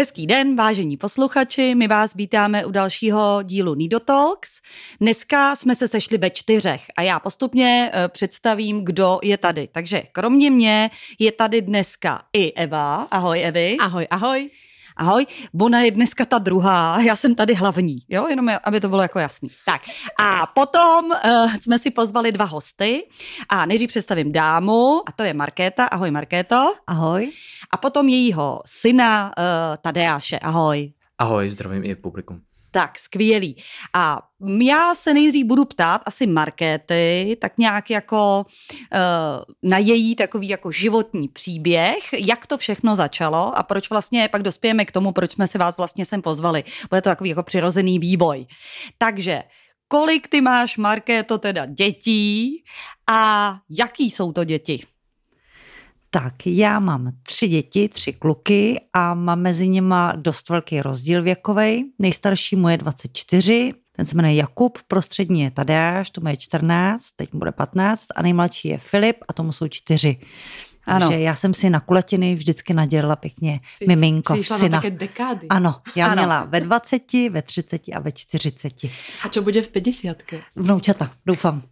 [0.00, 4.50] Hezký den, vážení posluchači, my vás vítáme u dalšího dílu Nido Talks.
[5.00, 9.68] Dneska jsme se sešli ve čtyřech a já postupně eh, představím, kdo je tady.
[9.72, 13.08] Takže kromě mě je tady dneska i Eva.
[13.10, 13.76] Ahoj Evi.
[13.80, 14.50] Ahoj, ahoj.
[14.96, 15.26] Ahoj,
[15.60, 19.18] ona je dneska ta druhá, já jsem tady hlavní, jo, jenom aby to bylo jako
[19.18, 19.48] jasný.
[19.66, 19.82] Tak
[20.20, 23.06] a potom uh, jsme si pozvali dva hosty
[23.48, 25.84] a nejdřív představím dámu a to je Markéta.
[25.84, 26.74] Ahoj Markéto.
[26.86, 27.32] Ahoj.
[27.72, 29.44] A potom jejího syna uh,
[29.82, 30.38] Tadeáše.
[30.38, 30.92] Ahoj.
[31.18, 32.40] Ahoj, zdravím i publikum.
[32.72, 33.56] Tak, skvělý.
[33.94, 34.22] A
[34.62, 40.70] já se nejdřív budu ptát asi Markéty, tak nějak jako uh, na její takový jako
[40.70, 45.46] životní příběh, jak to všechno začalo a proč vlastně pak dospějeme k tomu, proč jsme
[45.48, 46.64] si vás vlastně sem pozvali.
[46.90, 48.46] Bude to takový jako přirozený vývoj.
[48.98, 49.42] Takže
[49.88, 52.64] kolik ty máš, Markéto, teda dětí
[53.10, 54.86] a jaký jsou to děti?
[56.12, 61.92] Tak, já mám tři děti, tři kluky a mám mezi nimi dost velký rozdíl věkový.
[61.98, 67.32] Nejstarší mu je 24, ten se jmenuje Jakub, prostřední je Tadeáš, tomu je 14, teď
[67.32, 70.16] mu bude 15 a nejmladší je Filip a tomu jsou čtyři.
[70.86, 71.08] Ano.
[71.08, 74.36] Takže já jsem si na kulatiny vždycky nadělala pěkně Jsi, miminko.
[74.36, 74.68] Jsi šla syna.
[74.68, 75.46] na také dekády.
[75.48, 76.14] Ano, já Ano.
[76.14, 78.72] měla ve 20, ve 30 a ve 40.
[79.24, 80.16] A čo bude v 50
[80.56, 81.62] Vnoučata, doufám.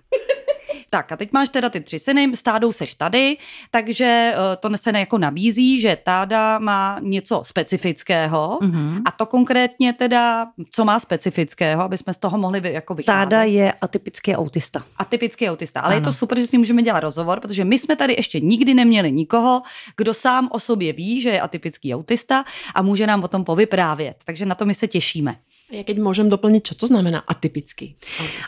[0.91, 3.37] Tak a teď máš teda ty tři syny, s Tádou seš tady,
[3.71, 9.03] takže eh, to se jako nabízí, že Táda má něco specifického Mhm.
[9.05, 13.19] a to konkrétně teda, co má specifického, aby jsme z toho mohli jako vycházet.
[13.19, 14.83] Táda je atypický autista.
[14.97, 16.01] Atypický autista, ale ano.
[16.01, 19.13] je to super, že si můžeme dělat rozhovor, protože my jsme tady ještě nikdy neměli
[19.13, 19.63] nikoho,
[19.97, 24.17] kdo sám o sobě ví, že je atypický autista a může nám o tom povyprávět.
[24.25, 25.37] Takže na to my se těšíme.
[25.69, 28.01] Ja keď môžem doplniť, čo to znamená atypický?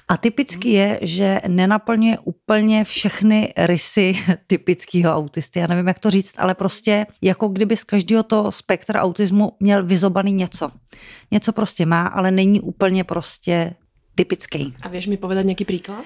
[0.09, 5.61] Atypický je, že nenaplňuje úplně všechny rysy typického autisty.
[5.61, 9.85] Já nevím, jak to říct, ale prostě jako kdyby z každého toho spektra autismu měl
[9.85, 10.71] vyzobaný něco.
[11.31, 13.75] Něco prostě má, ale není úplně prostě
[14.15, 14.75] typický.
[14.83, 16.05] A vieš mi povedať nejaký príklad?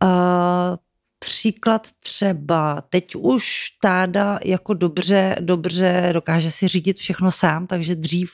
[0.00, 0.80] Uh,
[1.24, 8.32] příklad třeba, teď už táda jako dobře, dobře dokáže si řídit všechno sám, takže dřív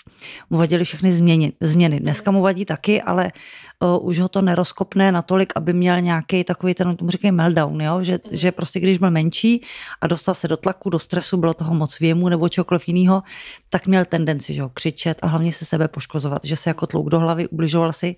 [0.51, 1.53] mu vadily všechny změny.
[1.61, 2.01] změny.
[2.01, 3.33] Dneska mu vadí taky, ale
[3.81, 8.03] uh, už ho to nerozkopne natolik, aby měl nějaký takový ten, tomu říkají meltdown, jo?
[8.03, 9.63] Že, že prostě když byl menší
[10.01, 13.23] a dostal se do tlaku, do stresu, bylo toho moc věmu nebo čokoliv jiného,
[13.71, 17.09] tak měl tendenci, že ho křičet a hlavně se sebe poškozovat, že se jako tlouk
[17.09, 18.17] do hlavy, ubližoval si.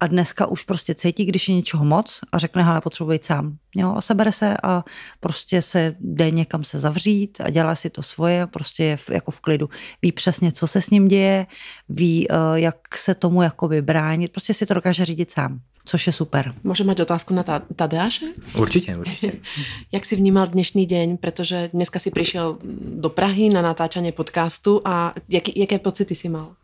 [0.00, 3.56] A dneska už prostě cítí, když je něčeho moc a řekne, hele, potřebuji být sám.
[3.76, 4.84] Jo, a sebere se a
[5.20, 9.30] prostě se jde někam se zavřít a dělá si to svoje, prostě je v, jako
[9.30, 9.68] v klidu.
[10.02, 11.46] Ví přesně, co se s ním děje,
[11.88, 16.12] ví, uh, jak se tomu jakoby bránit, prostě si to dokáže řídit sám, což je
[16.12, 16.54] super.
[16.64, 18.26] Môžem mať otázku na Ta- Tadeáše?
[18.58, 19.32] Určitě, určitě.
[19.92, 21.16] Jak si vnímal dnešný deň?
[21.16, 22.58] Pretože dneska si prišiel
[23.00, 26.54] do Prahy na natáčanie podcastu a jaký, jaké pocity si mal?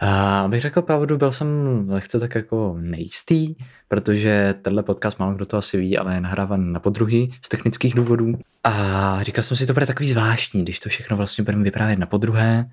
[0.00, 1.48] A abych řekl pravdu, byl jsem
[1.88, 3.54] lehce tak jako nejistý,
[3.88, 7.94] protože tenhle podcast málo kdo to asi ví, ale je nahrávan na podruhý z technických
[7.94, 8.38] důvodů.
[8.64, 12.06] A říkal jsem si, to bude takový zvláštní, když to všechno vlastně budeme vyprávět na
[12.06, 12.70] podruhé.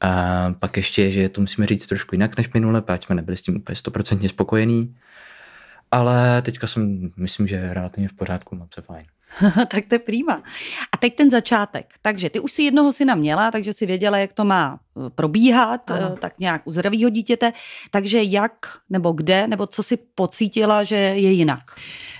[0.00, 3.42] A pak ještě, že to musíme říct trošku jinak než minule, protože jsme nebyli s
[3.42, 4.96] tím úplně stoprocentně spokojení.
[5.90, 9.06] Ale teďka jsem, myslím, že relativně v pořádku, moc je fajn.
[9.68, 10.42] tak to je prýma.
[10.92, 11.94] A teď ten začátek.
[12.02, 15.90] Takže ty už si jednoho syna měla, takže si věděla, jak to má eh, probíhat,
[15.90, 16.10] Ano.
[16.12, 17.52] eh, tak nějak u zdravého dítěte.
[17.90, 18.52] Takže jak,
[18.90, 21.64] nebo kde, nebo co si pocítila, že je jinak?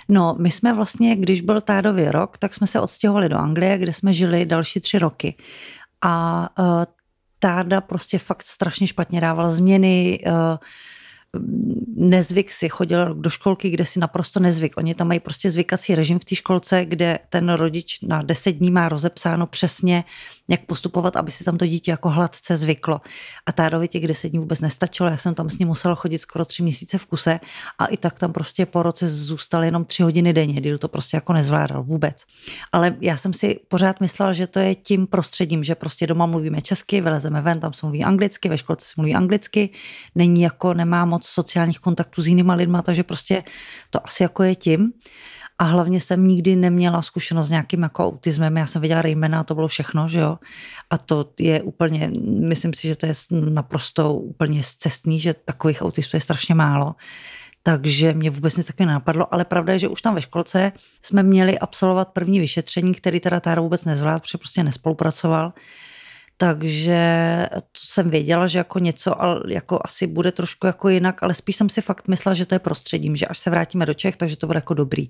[0.09, 3.93] No, my jsme vlastně, když byl Tádově rok, tak jsme se odstěhovali do Anglie, kde
[3.93, 5.35] jsme žili další tři roky.
[6.01, 6.83] A uh,
[7.39, 10.33] Táda prostě fakt strašně špatně dával změny, uh,
[11.95, 14.77] nezvyk si, chodil do školky, kde si naprosto nezvyk.
[14.77, 18.71] Oni tam mají prostě zvykací režim v té školce, kde ten rodič na 10 dní
[18.71, 20.03] má rozepsáno přesně,
[20.49, 23.01] jak postupovat, aby si tam to dítě jako hladce zvyklo.
[23.45, 26.45] A Tádovi těch 10 dní vůbec nestačilo, já jsem tam s ním musela chodit skoro
[26.45, 27.39] tři měsíce v kuse
[27.79, 31.17] a i tak tam prostě po roce zůstal jenom tři hodiny denně, díl to prostě
[31.17, 32.23] jako nezvládal vůbec.
[32.71, 36.61] Ale já jsem si pořád myslela, že to je tím prostředím, že prostě doma mluvíme
[36.61, 39.69] česky, vylezeme ven, tam se mluví anglicky, ve školce se mluví anglicky,
[40.15, 43.43] není jako, nemá moc sociálních kontaktů s jinýma lidma, takže prostě
[43.89, 44.93] to asi jako je tím.
[45.59, 48.57] A hlavně jsem nikdy neměla zkušenost s nějakým jako autismem.
[48.57, 50.37] Já jsem viděla Raymana a to bylo všechno, že jo.
[50.89, 56.17] A to je úplně, myslím si, že to je naprosto úplně zcestný, že takových autistů
[56.17, 56.95] je strašně málo.
[57.63, 60.71] Takže mě vůbec nic takového nenapadlo, ale pravda je, že už tam ve školce
[61.01, 65.53] jsme měli absolvovat první vyšetření, který teda Tára vůbec nezvládl, protože prostě nespolupracoval.
[66.37, 66.99] Takže
[67.51, 69.15] to jsem věděla, že jako něco
[69.47, 72.59] jako asi bude trošku jako jinak, ale spíš jsem si fakt myslela, že to je
[72.59, 75.07] prostředím, že až se vrátíme do Čech, takže to bude jako dobrý.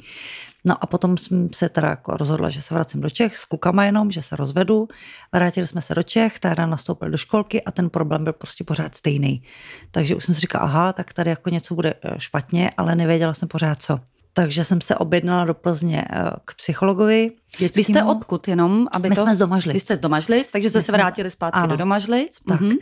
[0.65, 3.85] No a potom jsem se teda jako rozhodla, že se vracím do Čech s klukama
[3.85, 4.87] jenom, že se rozvedu.
[5.33, 8.95] Vrátili jsme se do Čech, táda nastoupil do školky a ten problém byl prostě pořád
[8.95, 9.43] stejný.
[9.91, 13.33] Takže už jsem si říkala, aha, tak tady jako něco bude eh, špatně, ale nevěděla
[13.33, 13.99] jsem pořád co.
[14.33, 17.31] Takže jsem se objednala do Plzně eh, k psychologovi.
[17.57, 17.71] Dětskýmu.
[17.75, 18.87] Vy jste odkud jenom?
[18.91, 19.21] Aby My to...
[19.21, 19.73] jsme z Domažlic.
[19.73, 21.67] Vy jste z Domažlic, takže jste se vrátili zpátky ano.
[21.67, 22.39] do Domažlic.
[22.47, 22.61] Tak.
[22.61, 22.77] Mm-hmm.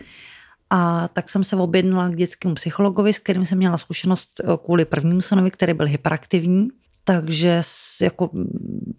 [0.70, 4.86] A tak jsem se objednala k dětskému psychologovi, s kterým jsem měla zkušenost eh, kvůli
[4.86, 6.70] prvnímu synovi, který byl hyperaktivní.
[7.04, 7.62] Takže
[8.02, 8.30] jako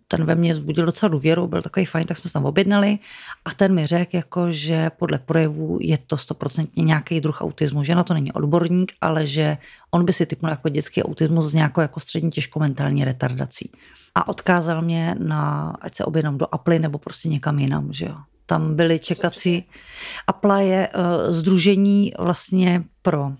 [0.08, 2.98] ten ve mně vzbudil docela důvěru, byl takový fajn, tak jsme se tam objednali
[3.44, 7.94] a ten mi řekl, jako, že podle projevů je to stoprocentně nějaký druh autismu, že
[7.94, 9.56] na to není odborník, ale že
[9.90, 13.70] on by si typnul jako dětský autismus s nějakou jako střední těžkomentální retardací.
[14.14, 18.16] A odkázal mě na, ať se objednám do Apple nebo prostě někam jinam, že jo
[18.46, 19.64] tam byly čekací.
[20.26, 23.32] Apla je uh, združení vlastně pro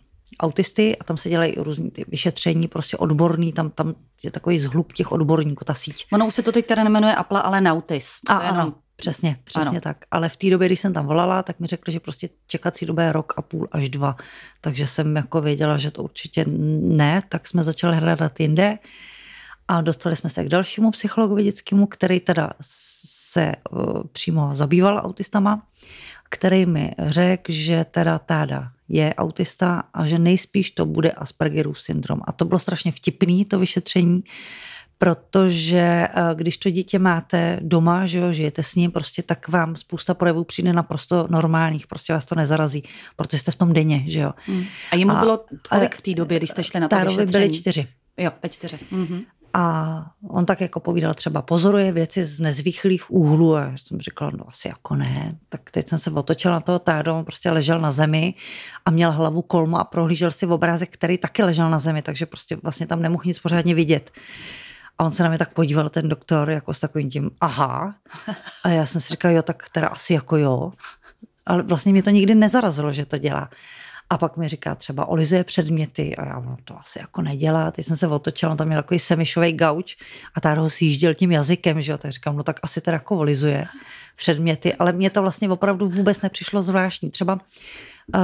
[0.42, 3.94] autisty a tam se dělají různý ty vyšetření, prostě odborný, tam, tam
[4.24, 6.06] je takový zhluk těch odborníků, ta síť.
[6.12, 8.10] Ono už se to teď teda nemenuje Apple, ale Nautis.
[8.28, 8.74] A, ano, jenom...
[8.96, 9.80] přesně, přesně ano.
[9.80, 9.96] tak.
[10.10, 13.02] Ale v té době, když jsem tam volala, tak mi řekli, že prostě čekací doba
[13.02, 14.16] je rok a půl až dva.
[14.60, 18.78] Takže jsem jako věděla, že to určitě ne, tak jsme začali hledat jinde.
[19.68, 25.66] A dostali jsme se k dalšímu psychologovi dětskému, který teda se uh, přímo zabýval autistama,
[26.28, 32.20] který mi řekl, že teda táda je autista a že nejspíš to bude Aspergerův syndrom.
[32.24, 34.24] A to bylo strašně vtipný, to vyšetření,
[34.98, 39.76] protože eh, když to dítě máte doma, že jo, žijete s ním, prostě tak vám
[39.76, 42.82] spousta projevů přijde naprosto normálních, prostě vás to nezarazí,
[43.16, 44.32] protože jste v tom denně, že jo.
[44.36, 44.64] Hmm.
[44.90, 47.32] A jemu bylo kolik v té době, když jste šli na to vyšetření?
[47.32, 47.86] byly čtyři.
[48.16, 48.78] Jo, ve čtyři.
[48.92, 49.24] Mm-hmm.
[49.54, 54.30] A on tak jako povídal, třeba pozoruje věci z nezvyklých úhlů a já jsem říkala,
[54.34, 55.38] no asi jako ne.
[55.48, 58.34] Tak teď jsem se otočila na toho tádu, on prostě ležel na zemi
[58.84, 62.26] a měl hlavu kolmo a prohlížel si v obrázek, který taky ležel na zemi, takže
[62.26, 64.10] prostě vlastně tam nemohl nic pořádně vidět.
[64.98, 67.94] A on se na mě tak podíval, ten doktor, jako s takovým tím, aha.
[68.64, 70.72] A já jsem si říkala, jo, tak teda asi jako jo.
[71.46, 73.50] Ale vlastně mě to nikdy nezarazilo, že to dělá.
[74.12, 77.70] A pak mi říká třeba, olizuje předměty a já no, to asi jako nedělá.
[77.70, 79.96] Teď jsem se otočila, tam měl takový semišový gauč
[80.34, 81.98] a tady ho sjížděl tím jazykem, že jo.
[81.98, 83.66] Tak říkám, no tak asi teda jako olizuje
[84.16, 87.10] předměty, ale mně to vlastně opravdu vůbec nepřišlo zvláštní.
[87.10, 87.34] Třeba
[88.14, 88.20] uh,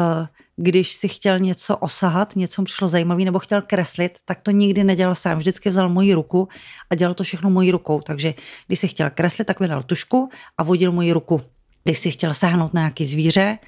[0.57, 4.85] když si chtěl něco osahat, něco mu přišlo zajímavé nebo chtěl kreslit, tak to nikdy
[4.85, 5.39] nedělal sám.
[5.39, 6.49] Vždycky vzal moji ruku
[6.91, 8.01] a dělal to všechno mojí rukou.
[8.01, 8.35] Takže
[8.67, 11.43] když si chtěl kreslit, tak mi dal tušku a vodil moji ruku.
[11.85, 13.59] Když si chtěl sáhnout na nějaký zvíře,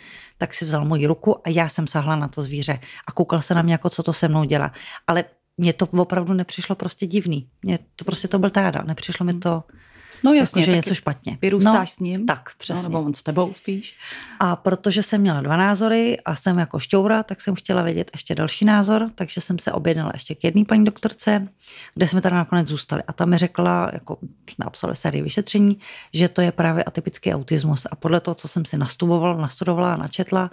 [0.40, 3.54] tak si vzal moji ruku a já jsem sahla na to zvíře a koukal se
[3.54, 4.72] na mě, jako co to se mnou dělá.
[5.06, 5.24] Ale
[5.58, 7.48] mně to opravdu nepřišlo prostě divný.
[7.62, 9.62] Mně to prostě to byl táda, nepřišlo mi to
[10.24, 11.38] No jasně, jako, že něco špatně.
[11.42, 12.26] Vyrůstáš no, s ním?
[12.26, 12.82] Tak, no, přesně.
[12.82, 13.96] No, nebo on s tebou spíš?
[14.40, 18.34] A protože jsem měla dva názory a jsem jako šťoura, tak jsem chtěla vědět ještě
[18.34, 21.48] další názor, takže jsem se objednala ještě k jedné paní doktorce,
[21.94, 23.02] kde jsme teda nakonec zůstali.
[23.08, 24.18] A ta mi řekla, jako
[24.50, 25.78] jsme absolvovali sérii vyšetření,
[26.14, 27.86] že to je právě atypický autismus.
[27.90, 30.50] A podle toho, co jsem si nastudovala, nastudovala a načetla,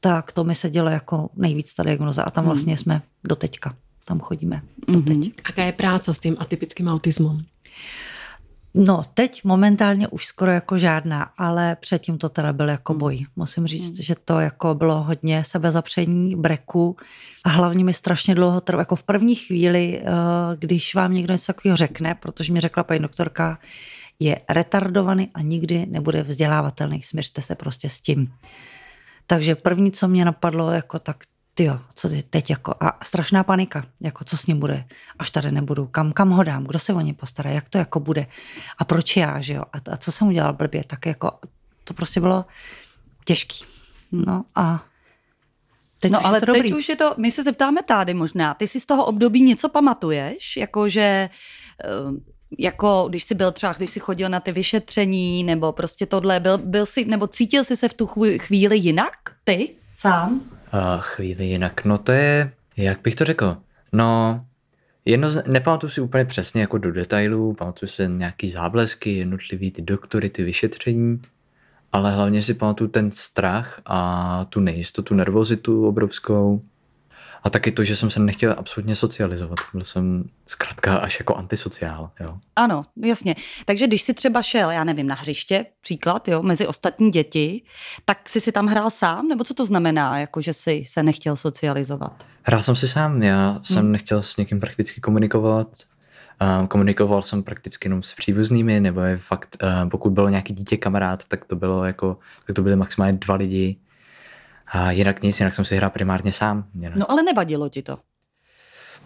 [0.00, 2.22] tak to mi se dělo jako nejvíc ta diagnoza.
[2.22, 2.52] A tam hmm.
[2.52, 3.76] vlastně jsme do teďka.
[4.04, 5.16] Tam chodíme doteď.
[5.16, 5.32] Mm-hmm.
[5.44, 7.44] Aká je práce s tím atypickým autismem?
[8.76, 13.00] No, teď momentálně už skoro jako žádná, ale předtím to teda byl jako hmm.
[13.00, 13.26] boj.
[13.36, 14.02] Musím říct, mm.
[14.02, 16.96] že to jako bylo hodně sebezapření, breku
[17.44, 20.04] a hlavně mi strašně dlouho trvalo, jako v první chvíli, eh,
[20.56, 23.58] když vám někdo něco takového řekne, protože mi řekla paní doktorka,
[24.20, 28.32] je retardovaný a nikdy nebude vzdělávatelný, směřte se prostě s tím.
[29.26, 31.16] Takže první, co mě napadlo, jako tak
[31.56, 34.84] ty co ty teď jako, a strašná panika, jako co s ním bude,
[35.18, 38.00] až tady nebudu, kam, kam ho dám, kdo se o ně postará, jak to jako
[38.00, 38.26] bude
[38.78, 41.30] a proč já, že jo, a, a co jsem udělal blbě, tak jako
[41.84, 42.44] to prostě bylo
[43.24, 43.64] těžký.
[44.12, 44.84] No a
[46.00, 46.74] Teď no ale to teď dobrý.
[46.74, 50.56] už je to, my se zeptáme tady možná, ty si z toho období něco pamatuješ,
[50.56, 51.28] jakože
[51.84, 51.88] eh,
[52.58, 56.58] jako když jsi byl třeba, když jsi chodil na ty vyšetření, nebo prostě tohle, byl,
[56.58, 58.06] byl jsi, nebo cítil jsi se v tu
[58.38, 60.55] chvíli jinak, ty sám?
[60.74, 63.56] Uh, chvíli jinak, no to je, jak bych to řekl,
[63.92, 64.44] no,
[65.04, 70.30] jedno, nepamatuju si úplně přesně jako do detailů, pamatuju si nějaký záblesky, jednotlivý ty doktory,
[70.30, 71.22] ty vyšetření,
[71.92, 76.62] ale hlavně si pamatuju ten strach a tu nejistotu, nervozitu obrovskou,
[77.46, 79.58] a taky to, že jsem se nechtěl absolutně socializovat.
[79.72, 82.10] Byl jsem zkrátka až jako antisociál.
[82.20, 82.38] Jo.
[82.56, 83.34] Ano, jasně.
[83.64, 87.62] Takže když si třeba šel, já nevím, na hřiště, příklad, jo, mezi ostatní děti,
[88.04, 89.28] tak jsi si tam hrál sám?
[89.28, 92.26] Nebo co to znamená, jako že jsi se nechtěl socializovat?
[92.42, 93.92] Hrál jsem si sám, já jsem hmm.
[93.92, 95.68] nechtěl s někým prakticky komunikovat
[96.68, 101.24] komunikoval jsem prakticky jenom s příbuznými, nebo je fakt, uh, pokud bylo nějaký dítě kamarád,
[101.24, 103.76] tak to bylo jako, tak to byly maximálně dva lidi.
[104.66, 106.64] A jinak nic, jinak jsem si hrál primárně sám.
[106.74, 106.96] Jinak.
[106.96, 107.98] No ale nevadilo ti to.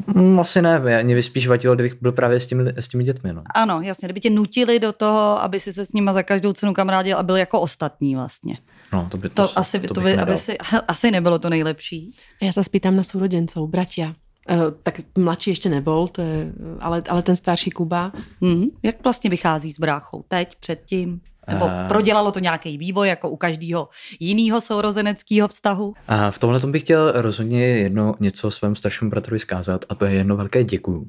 [0.06, 3.32] Mm, asi ne, mě by spíš vadilo, kdybych byl právě s těmi, s těmi dětmi.
[3.32, 3.42] No.
[3.54, 6.74] Ano, jasně, kdyby tě nutili do toho, aby si se s nima za každou cenu
[6.74, 8.58] kamarádil a byl jako ostatní vlastně.
[8.92, 12.14] No, to by, to, to, asi, to, to by, aby si, asi nebylo to nejlepší.
[12.42, 14.14] Já se spýtám na súrodencov, bratia.
[14.50, 18.12] Uh, tak mladší ještě nebol, to je, ale, ale ten starší Kuba.
[18.40, 20.24] Mm, jak vlastně vychází s bráchou?
[20.28, 21.20] Teď, předtím?
[21.50, 23.88] Nebo uh, prodělalo to nějaký vývoj, jako u každého
[24.21, 25.95] jiného sourozeneckého vztahu?
[26.09, 30.12] A v tomhle bych chtěl rozhodně jedno něco svému staršímu bratrovi zkázat a to je
[30.12, 31.07] jedno velké děkuju.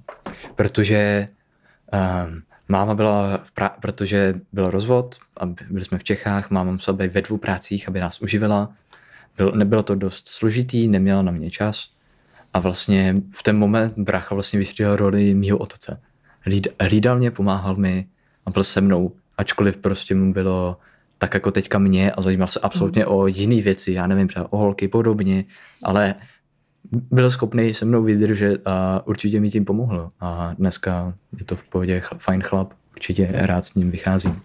[0.56, 1.28] Protože
[1.94, 6.98] um, máma byla, v pra- protože byl rozvod a byli jsme v Čechách, máma musela
[6.98, 8.74] být ve dvou prácích, aby nás uživila.
[9.38, 11.88] Byl, nebylo to dost složitý, neměla na mě čas
[12.54, 16.02] a vlastně v ten moment brácha vlastně vystříhal roli mýho otce.
[16.80, 18.06] Hlídal mě, pomáhal mi
[18.46, 20.78] a byl se mnou ačkoliv prostě mu bylo
[21.18, 23.12] tak jako teďka mě a zajímal se absolutně mm.
[23.12, 25.46] o jiné věci, já nevím, třeba o holky podobně,
[25.84, 26.16] ale
[26.92, 30.12] byl schopný se mnou vydržet a určitě mi tím pomohl.
[30.20, 34.42] A dneska je to v pohodě fajn chlap, určitě rád s ním vycházím.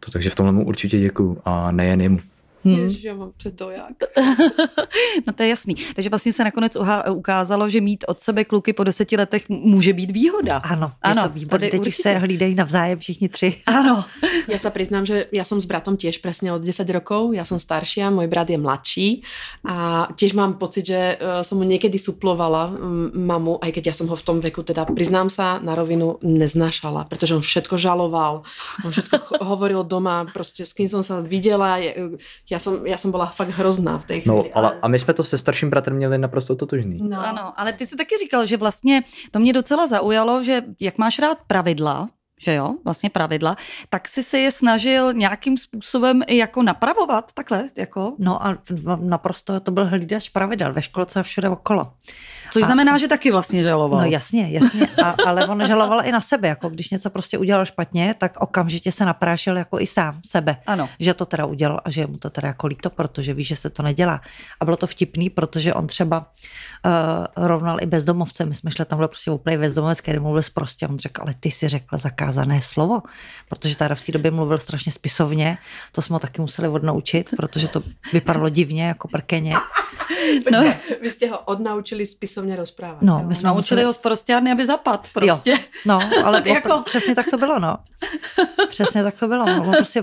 [0.00, 2.18] To, takže v tomhle mu určitě děkuju a nejen jemu.
[2.64, 2.78] Hmm.
[2.78, 3.32] Ježiš, já mám
[3.70, 3.92] jak.
[5.26, 5.74] no to je jasný.
[5.94, 6.76] Takže vlastně se nakonec
[7.10, 10.56] ukázalo, že mít od sebe kluky po deseti letech může být výhoda.
[10.56, 11.66] Ano, ano je to výborné.
[11.70, 11.88] Teď určitě.
[11.88, 13.54] už se hlídají navzájem všichni tři.
[13.66, 14.04] Ano.
[14.48, 17.34] Já se přiznám, že já jsem s bratom těž přesně od 10 rokov.
[17.34, 19.22] Já jsem starší a můj brat je mladší.
[19.68, 23.92] A těž mám pocit, že eh, jsem mu někdy suplovala mm, mamu, aj keď já
[23.92, 28.42] jsem ho v tom věku, teda přiznám se na rovinu, neznášala, protože on všetko žaloval.
[28.84, 31.78] On všetko hovoril doma, prostě s kým jsem se viděla.
[32.54, 34.36] Já jsem, já jsem byla fakt hrozná v té chvíli.
[34.36, 34.78] No, ale, ale...
[34.82, 36.98] a my jsme to se starším bratrem měli naprosto totožný.
[37.02, 37.26] No.
[37.26, 41.18] Ano, ale ty jsi taky říkal, že vlastně to mě docela zaujalo, že jak máš
[41.18, 42.08] rád pravidla,
[42.40, 43.56] že jo, vlastně pravidla,
[43.90, 48.14] tak si se je snažil nějakým způsobem i jako napravovat takhle, jako?
[48.18, 48.58] No a
[49.00, 51.92] naprosto to byl hlídač pravidel ve školce a všude okolo.
[52.54, 54.00] Což a, znamená, že taky vlastně žaloval.
[54.00, 57.66] No jasně, jasně, a, ale on žaloval i na sebe, jako když něco prostě udělal
[57.66, 60.88] špatně, tak okamžitě se naprášil jako i sám sebe, ano.
[61.00, 63.56] že to teda udělal a že je mu to teda jako líto, protože ví, že
[63.56, 64.20] se to nedělá.
[64.60, 68.98] A bylo to vtipný, protože on třeba uh, rovnal i bezdomovce, my jsme šli tam
[68.98, 73.02] byl prostě úplně bezdomovec, který mluvil prostě, on řekl, ale ty si řekl zakázané slovo,
[73.48, 75.58] protože teda v té době mluvil strašně spisovně,
[75.92, 77.82] to jsme ho taky museli odnaučit, protože to
[78.12, 79.54] vypadalo divně jako prkeně.
[80.44, 80.96] Počkej, no.
[81.02, 83.02] vy jste ho odnaučili spisovně rozprávat.
[83.02, 83.84] No, my jsme naučili museli...
[83.84, 85.50] ho z prostárny, aby zapad prostě.
[85.50, 85.56] Jo.
[85.86, 86.82] No, ale jako...
[86.82, 87.76] přesně tak to bylo, no.
[88.68, 89.46] Přesně tak to bylo.
[89.46, 89.62] No.
[89.62, 90.02] On prostě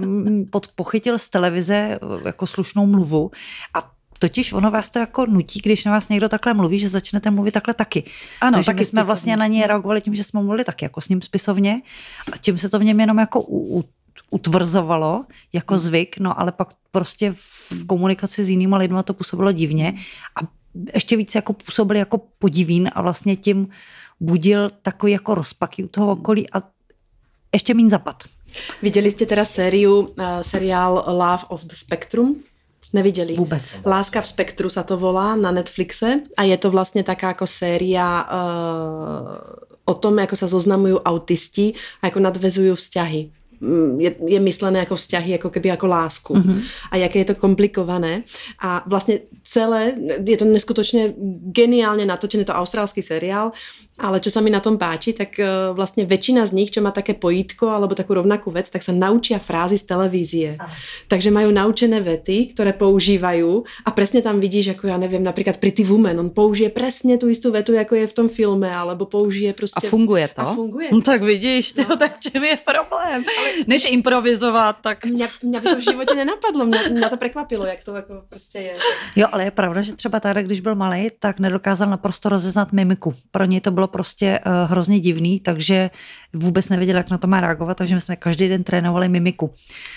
[0.49, 3.31] pod, pochytil z televize jako slušnou mluvu
[3.73, 7.31] a Totiž ono vás to jako nutí, když na vás někdo takhle mluví, že začnete
[7.31, 8.03] mluvit takhle taky.
[8.41, 9.07] Ano, Takže taky my jsme spisovně.
[9.07, 11.81] vlastně na něj reagovali tím, že jsme mluvili taky jako s ním spisovně
[12.31, 13.83] a tím se to v něm jenom jako u, u,
[14.31, 15.79] utvrzovalo jako hmm.
[15.79, 19.93] zvyk, no ale pak prostě v komunikaci s jinými lidmi to působilo divně
[20.35, 20.60] a
[20.93, 23.67] ještě víc jako působil jako podivín a vlastně tím
[24.19, 26.61] budil takový jako rozpaky u toho okolí a
[27.53, 28.23] ještě méně zapad.
[28.81, 30.07] Viděli jste teda sériu, uh,
[30.41, 32.35] seriál Love of the Spectrum?
[32.93, 33.33] Neviděli.
[33.33, 33.79] Vůbec.
[33.85, 38.27] Láska v spektru sa to volá na Netflixe a je to vlastně taká jako séria
[38.27, 39.37] uh,
[39.85, 43.31] o tom, jako se zoznamují autisti a jako nadvezují vzťahy.
[43.61, 46.33] Mm, je, je myslené jako vzťahy, jako keby jako lásku.
[46.35, 46.61] Mm-hmm.
[46.91, 48.23] A jaké je to komplikované.
[48.59, 49.93] A vlastně celé,
[50.25, 53.51] je to neskutočně geniálně natočený, to australský seriál,
[54.01, 56.91] ale čo sa mi na tom páči, tak eh, vlastně väčšina z nich, čo má
[56.91, 60.49] také pojítko alebo takú rovnakú vec, tak sa naučia frázy z televízie.
[60.57, 60.73] Aha.
[61.07, 65.85] Takže majú naučené vety, ktoré používajú a presne tam vidíš, ako ja neviem, napríklad Pretty
[65.85, 69.87] Woman, on použije presne tú istú vetu, jako je v tom filme, alebo použije prostě...
[69.87, 70.41] A funguje to?
[70.41, 70.89] A funguje.
[70.91, 71.85] No tak vidíš, no.
[71.85, 73.23] to, tak čem je problém?
[73.37, 73.47] Ale...
[73.67, 75.05] Než improvizovat, tak...
[75.05, 78.59] Mě, mě by to v životě nenapadlo, mě, mě to překvapilo, jak to jako prostě
[78.59, 78.73] je.
[79.15, 83.13] Jo, ale je pravda, že třeba tady, když byl malý, tak nedokázal naprosto rozeznat mimiku.
[83.31, 85.89] Pro něj to bylo prostě uh, hrozně divný, takže
[86.33, 89.51] vůbec nevěděl, jak na to má reagovat, takže my jsme každý den trénovali mimiku.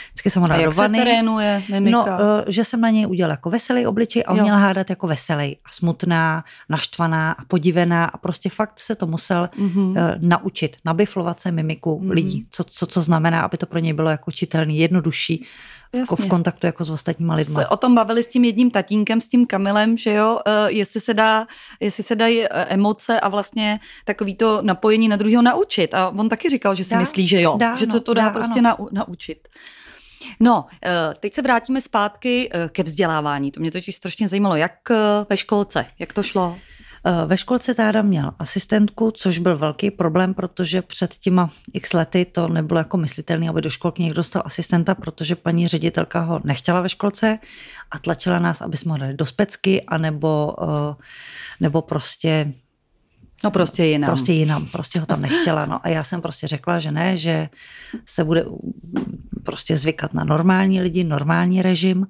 [0.08, 1.98] Vždycky jsem ho A jak se trénuje mimika?
[1.98, 4.42] No, uh, že jsem na něj udělal jako veselý obličej a on jo.
[4.42, 9.48] měl hádat jako veselý a smutná, naštvaná a podivená a prostě fakt se to musel
[9.58, 9.88] mm-hmm.
[9.88, 12.10] uh, naučit, nabiflovat se mimiku mm-hmm.
[12.10, 15.44] lidí, co, co, co znamená, aby to pro něj bylo jako čitelný, jednodušší
[15.94, 17.66] jako v kontaktu jako s ostatníma lidmi.
[17.68, 21.14] O tom bavili s tím jedním tatínkem, s tím Kamilem, že jo, uh, jestli se
[21.14, 21.46] dá,
[21.80, 25.94] jestli se dají uh, emoce a vlastně takový to napojení na druhého naučit.
[25.94, 28.22] A on taky říkal, že si dá, myslí, že jo, dá, že to, to dá,
[28.22, 29.48] dá prostě na, naučit.
[30.40, 33.50] No, eh, teď se vrátíme zpátky ke vzdělávání.
[33.50, 34.56] To mě totiž strašně zajímalo.
[34.56, 34.72] Jak
[35.30, 36.58] ve školce, jak to šlo?
[37.06, 42.24] Eh, ve školce táda měl asistentku, což byl velký problém, protože před těma x lety
[42.24, 46.80] to nebylo jako myslitelné, aby do školky někdo dostal asistenta, protože paní ředitelka ho nechtěla
[46.80, 47.38] ve školce
[47.90, 50.94] a tlačila nás, aby jsme ho dali do specky, anebo, eh,
[51.60, 52.52] nebo prostě
[53.44, 54.10] No prostě jinam.
[54.10, 55.66] Prostě jinam, prostě ho tam nechtěla.
[55.66, 57.48] No a já jsem prostě řekla, že ne, že
[58.04, 58.44] se bude
[59.42, 62.06] prostě zvykat na normální lidi, normální režim,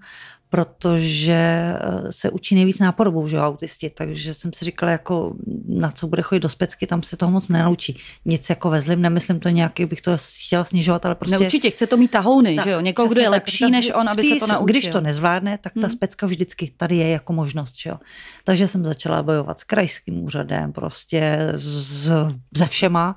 [0.55, 5.35] protože eh, se učí nejvíc nápodobou, že autisti, takže jsem si říkala, jako
[5.67, 7.99] na co bude chodit do specky, tam se toho moc nenaučí.
[8.25, 11.39] Nic jako ve zlým, nemyslím to nějaký, bych to chtěla snižovat, ale prostě...
[11.39, 12.81] Ne, určitě, chce to mít tahouny, že jo?
[12.81, 14.67] Někoho, kdo je lepší než on, aby se to naučil.
[14.67, 15.91] Když to nezvládne, tak ta hmm.
[15.91, 17.97] specka vždycky tady je jako možnost, že jo?
[18.45, 22.13] Takže jsem začala bojovat s krajským úřadem, prostě z,
[22.57, 23.17] ze všema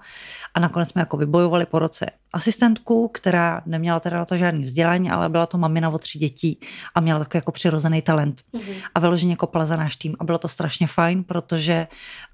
[0.53, 2.05] a nakonec jsme jako vybojovali po roce
[2.37, 6.59] asistentku, která neměla teda na to žádný vzdělání, ale byla to mamina o tři dětí
[6.95, 8.41] a měla takový jako přirozený talent.
[8.53, 8.75] Mm-hmm.
[8.95, 10.15] A vyloženě kopala za náš tým.
[10.19, 11.87] A bylo to strašně fajn, protože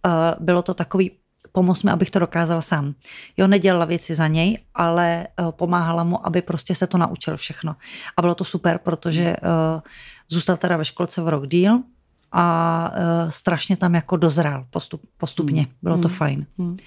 [0.05, 1.12] uh, bylo to takový
[1.51, 2.93] pomoz mi, abych to dokázal sám.
[3.38, 7.75] Jo, nedělala věci za něj, ale uh, pomáhala mu, aby prostě se to naučil všechno.
[8.17, 9.81] A bylo to super, protože uh,
[10.29, 11.79] zůstal teda ve školce v rok díl
[12.31, 12.45] a
[12.91, 15.67] uh, strašně tam jako dozrál postup, postupně.
[15.81, 16.13] Bylo to mm.
[16.13, 16.45] fajn.
[16.57, 16.77] Mm.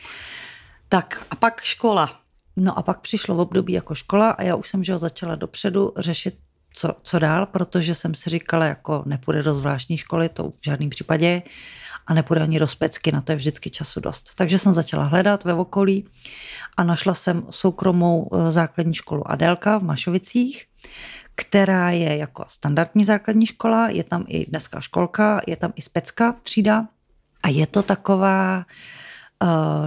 [0.89, 2.26] Tak a pak škola.
[2.57, 5.93] No a pak přišlo v období jako škola a já už jsem že začala dopředu
[5.97, 6.39] řešit,
[6.73, 10.91] co, co dál, protože jsem si říkala, jako nepůjde do zvláštní školy, to v žádném
[10.91, 11.43] případě,
[12.07, 14.35] a nepůjde ani do specky, na to je vždycky času dost.
[14.35, 16.09] Takže jsem začala hledat ve okolí
[16.77, 20.67] a našla jsem soukromou eh, základní školu Adelka v Mašovicích,
[21.35, 26.35] která je jako standardní základní škola, je tam i dneska školka, je tam i specka
[26.43, 26.87] třída
[27.43, 28.65] a je to taková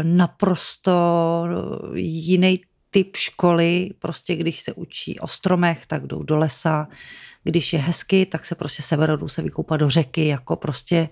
[0.03, 1.45] naprosto
[1.95, 6.87] jiný typ školy, prostě když se učí o stromech, tak jdou do lesa,
[7.43, 11.09] když je hezky, tak se prostě seberou se vykoupat do řeky, jako prostě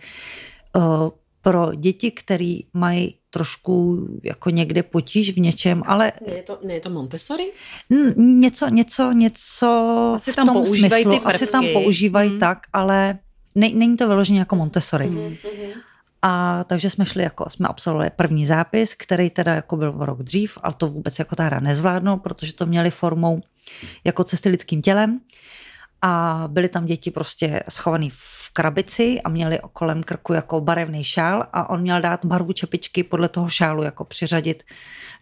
[0.75, 1.09] uh,
[1.41, 6.11] pro děti, které mají trošku jako někde potíž v něčem, ale...
[6.27, 7.51] Ne je to, ne je to Montessori?
[8.15, 9.67] Něco, něco, něco
[10.15, 11.35] asi tam používají smyslu, ty prvky.
[11.35, 12.39] Asi tam používají hmm.
[12.39, 13.19] tak, ale
[13.55, 15.07] ne, není to vyloženě jako Montessori.
[15.07, 15.35] Hmm.
[16.21, 20.57] A takže jsme šli jako, jsme absolvovali první zápis, který teda jako byl rok dřív,
[20.63, 23.39] ale to vůbec jako ta hra nezvládnou, protože to měli formou
[24.03, 25.19] jako cesty lidským tělem.
[26.01, 31.43] A byly tam děti prostě schované v krabici a měli kolem krku jako barevný šál
[31.53, 34.63] a on měl dát barvu čepičky podle toho šálu jako přiřadit,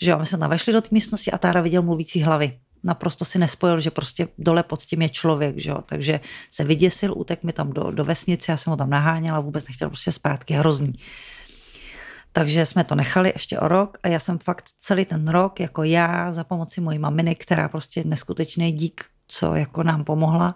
[0.02, 3.26] že jo, my jsme tam vešli do té místnosti a Tára viděl mluvící hlavy naprosto
[3.26, 5.78] si nespojil, že prostě dole pod tím je člověk, že jo?
[5.86, 6.20] takže
[6.52, 9.90] se vyděsil, utek mi tam do, do vesnice, já jsem ho tam naháněla, vůbec nechtěl
[9.90, 10.94] prostě zpátky, hrozný.
[12.32, 15.84] Takže jsme to nechali ještě o rok a já jsem fakt celý ten rok, jako
[15.84, 20.56] já, za pomoci mojí maminy, která prostě neskutečný dík, co jako nám pomohla,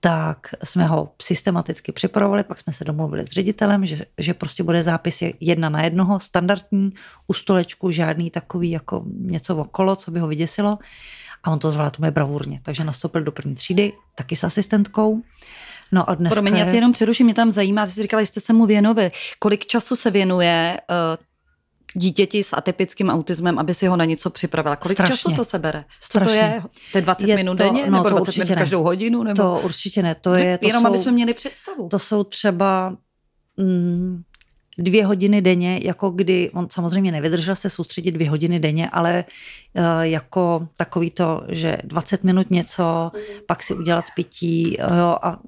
[0.00, 4.82] tak jsme ho systematicky připravovali, pak jsme se domluvili s ředitelem, že, že prostě bude
[4.82, 6.92] zápis jedna na jednoho, standardní,
[7.26, 10.78] u stolečku, žádný takový jako něco okolo, co by ho vyděsilo
[11.44, 12.60] a on to zvládl mě bravurně.
[12.62, 15.22] Takže nastoupil do první třídy, taky s asistentkou.
[15.92, 16.32] No a dnes.
[16.32, 19.10] Promiň, já tě jenom přeruším, mě tam zajímá, jsi říkala, že jste se mu věnovali.
[19.38, 21.24] Kolik času se věnuje uh,
[21.94, 24.76] dítěti s atypickým autismem, aby si ho na něco připravila.
[24.76, 25.16] Kolik Strašně.
[25.16, 25.84] času to se bere?
[26.00, 26.62] Co to je?
[26.92, 27.90] To je 20 je minut to, denně?
[27.90, 28.56] No, nebo 20 minut ne.
[28.56, 29.22] každou hodinu?
[29.22, 29.42] Nebo?
[29.42, 30.14] To určitě ne.
[30.14, 31.88] To je, to Jenom jsou, aby jsme měli představu.
[31.88, 32.96] To jsou třeba
[33.56, 34.22] mm,
[34.78, 39.24] dvě hodiny denně, jako kdy, on samozřejmě nevydržel se soustředit dvě hodiny denně, ale
[39.72, 43.20] uh, jako takový to, že 20 minut něco, mm.
[43.46, 45.38] pak si udělat pití uh, jo, a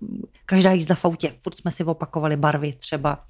[0.47, 1.33] každá jízda v autě.
[1.43, 3.25] Furt jsme si opakovali barvy třeba.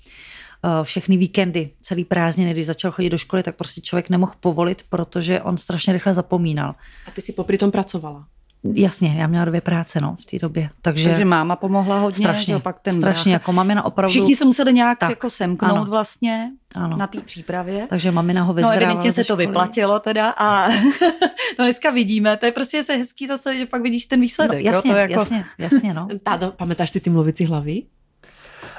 [0.64, 4.82] Uh, všechny víkendy, celý prázdniny, když začal chodit do školy, tak prostě člověk nemohl povolit,
[4.88, 6.74] protože on strašně rychle zapomínal.
[7.06, 8.26] A ty si popri tom pracovala?
[8.64, 10.70] Jasně, já měla dvě práce no, v té době.
[10.82, 12.18] Takže, takže máma pomohla hodně.
[12.18, 14.10] Strašně, pak ten strašně jako mamina opravdu.
[14.10, 16.96] Všichni se museli nějak tak, jako semknout ano, vlastně ano.
[16.96, 17.86] na té přípravě.
[17.90, 20.68] Takže mamina ho vyzvedávala No evidentně se to vyplatilo teda a
[21.56, 22.36] to dneska vidíme.
[22.36, 24.64] To je prostě se hezký zase, že pak vidíš ten výsledek.
[24.64, 24.94] No, jasně, jo?
[24.94, 25.12] To jako...
[25.12, 26.08] jasně, jasně, no.
[26.22, 27.82] Tádo, pamätáš si ty mluvící hlavy?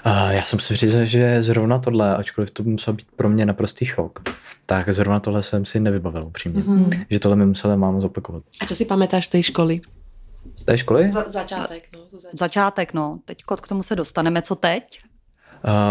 [0.06, 3.86] Uh, já jsem si říct, že zrovna tohle, ačkoliv to musel být pro mě naprostý
[3.86, 4.20] šok,
[4.66, 6.62] tak zrovna tohle jsem si nevybavil upřímně.
[6.62, 7.06] Mm-hmm.
[7.10, 8.44] Že tohle mi musela máma zopakovat.
[8.62, 9.82] A co si pamätáš z té školy?
[10.56, 11.12] Z té školy?
[11.12, 12.00] Za, začátek, no.
[12.12, 12.40] Začátek.
[12.40, 13.20] začátek, no.
[13.26, 14.42] Teď k tomu se dostaneme.
[14.42, 15.00] Co teď?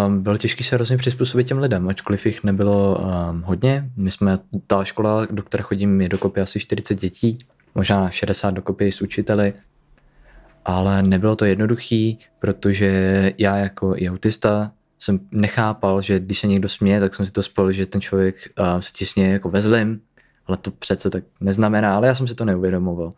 [0.06, 3.90] Um, bylo těžké se hrozně přizpůsobit těm lidem, ačkoliv jich nebylo um, hodně.
[3.96, 7.38] My jsme, ta škola, do které chodím, je dokopy asi 40 dětí,
[7.74, 9.52] možná 60 dokopy s učiteli,
[10.64, 16.68] ale nebylo to jednoduchý, protože já jako i autista jsem nechápal, že když se někdo
[16.68, 19.62] směje, tak jsem si to spojil, že ten člověk uh, se ti směje jako ve
[19.62, 20.00] zlým,
[20.46, 23.12] ale to přece tak neznamená, ale já jsem si to neuvědomoval.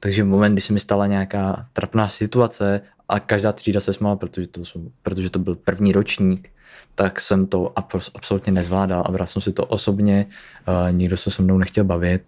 [0.00, 4.16] Takže v moment, kdy se mi stala nějaká trapná situace a každá třída se smála,
[4.16, 4.62] protože to,
[5.02, 6.48] protože to byl první ročník,
[6.94, 7.72] tak jsem to
[8.14, 10.26] absolutně nezvládal a bral jsem si to osobně,
[10.68, 12.22] uh, nikdo se se mnou nechtěl bavit.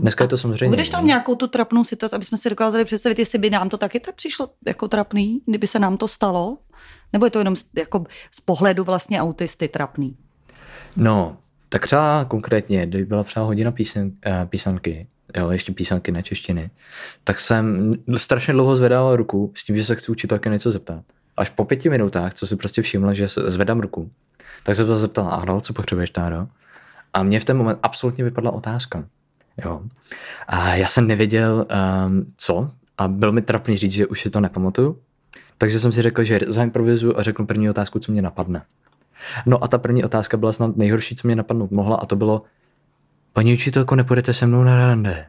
[0.00, 0.68] Dneska je to samozřejmě...
[0.68, 3.78] Budeš tam nějakou tu trapnou situaci, aby jsme si dokázali představit, jestli by nám to
[3.78, 6.58] taky tak přišlo jako trapný, kdyby se nám to stalo?
[7.12, 10.16] Nebo je to jenom z, jako z pohledu vlastně autisty trapný?
[10.96, 11.36] No,
[11.68, 16.70] tak třeba konkrétně, kdyby byla třeba hodina písen, uh, písanky, jo, ještě písanky na češtiny,
[17.24, 21.04] tak jsem strašně dlouho zvedal ruku s tím, že se chci učitelky něco zeptat.
[21.36, 24.10] Až po pěti minutách, co si prostě všimla, že zvedám ruku,
[24.62, 26.46] tak se to zeptal, Arnold, co potřebuješ, Táro?
[27.14, 29.04] A mě v ten moment absolutně vypadla otázka.
[29.64, 29.82] Jo.
[30.48, 31.66] A já jsem nevěděl,
[32.06, 34.98] um, co, a byl mi trapný říct, že už si to nepamatuju.
[35.58, 38.64] Takže jsem si řekl, že zaimprovizuju a řeknu první otázku, co mě napadne.
[39.46, 42.42] No a ta první otázka byla snad nejhorší, co mě napadnout mohla, a to bylo,
[43.32, 45.26] paní učitelko, nepůjdete se mnou na rande?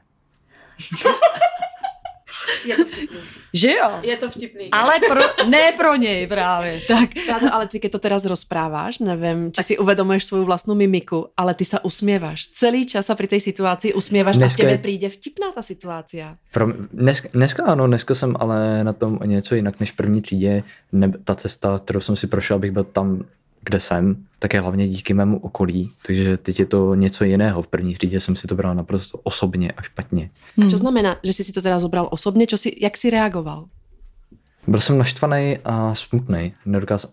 [3.54, 3.90] Že jo?
[4.02, 4.70] Je to vtipný.
[4.72, 6.82] Ale pro, ne pro něj právě.
[6.88, 7.10] Tak.
[7.28, 9.66] Táto, ale ty, keď to teraz rozpráváš, nevím, či tak.
[9.66, 12.52] si uvedomuješ svou vlastnou mimiku, ale ty se usmievaš.
[12.54, 14.78] Celý čas sa pri tej situácii usmievaš dneska a tebe je...
[14.78, 16.18] přijde vtipná ta situace.
[16.52, 20.64] Pro, dneska, dneska ano, dneska jsem ale na tom něco jinak než první třídě.
[20.92, 23.24] Ne, ta cesta, kterou jsem si prošel, abych byl tam
[23.68, 25.92] kde jsem, tak je hlavně díky mému okolí.
[26.06, 27.62] Takže teď je to něco jiného.
[27.62, 30.30] V první třídě jsem si to bral naprosto osobně a špatně.
[30.58, 30.68] Hmm.
[30.68, 32.48] A co znamená, že jsi si to teda zobral osobně?
[32.48, 33.66] Čo si, jak jsi reagoval?
[34.68, 36.54] Byl jsem naštvaný a smutný.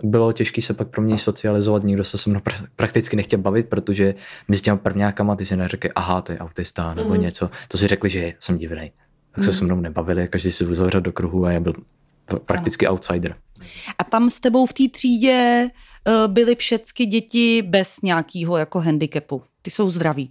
[0.02, 2.40] Bylo těžké se pak pro mě socializovat, nikdo se se mnou
[2.76, 4.14] prakticky nechtěl bavit, protože
[4.48, 7.20] my s těma prvňákama ty si neřekli, aha, to je autista nebo mm.
[7.20, 7.50] něco.
[7.68, 8.92] To si řekli, že jsem divný.
[9.30, 9.44] Tak mm.
[9.44, 11.74] se se mnou nebavili, každý si uzavřel do kruhu a já byl
[12.44, 12.94] prakticky ano.
[12.94, 13.34] outsider.
[13.98, 15.70] A tam s tebou v té třídě uh,
[16.26, 19.42] byly všechny děti bez nějakého jako handicapu.
[19.62, 20.30] Ty jsou zdraví.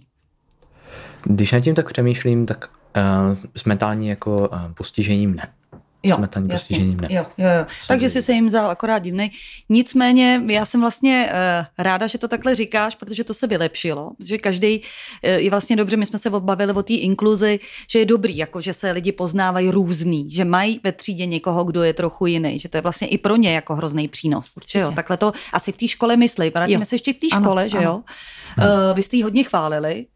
[1.24, 5.52] Když nad tím tak přemýšlím, tak uh, s mentální jako uh, postižením ne.
[6.04, 7.08] Jo, smetání postižením ne.
[7.10, 7.66] Jo, jo, jo.
[7.88, 9.30] Takže jsi se jim vzal akorát divnej.
[9.68, 14.38] Nicméně já jsem vlastně uh, ráda, že to takhle říkáš, protože to se vylepšilo, že
[14.38, 18.36] každý uh, je vlastně dobře, my jsme se obavili o té inkluzi, že je dobrý,
[18.36, 22.58] jako že se lidi poznávají různý, že mají ve třídě někoho, kdo je trochu jiný,
[22.58, 24.52] že to je vlastně i pro ně jako hrozný přínos.
[24.68, 26.50] Že jo, takhle to asi v té škole myslí.
[26.50, 27.86] Vrátíme se ještě k té škole, ano, že ano.
[27.86, 28.02] jo.
[28.58, 30.06] Uh, vy jste ji hodně chválili,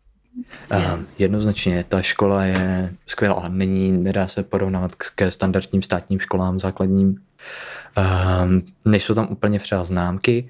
[0.73, 3.49] Uh, jednoznačně, ta škola je skvělá.
[3.49, 7.21] Není, nedá se porovnávat ke standardním státním školám základním.
[7.99, 10.49] Uh, nejsou tam úplně třeba známky,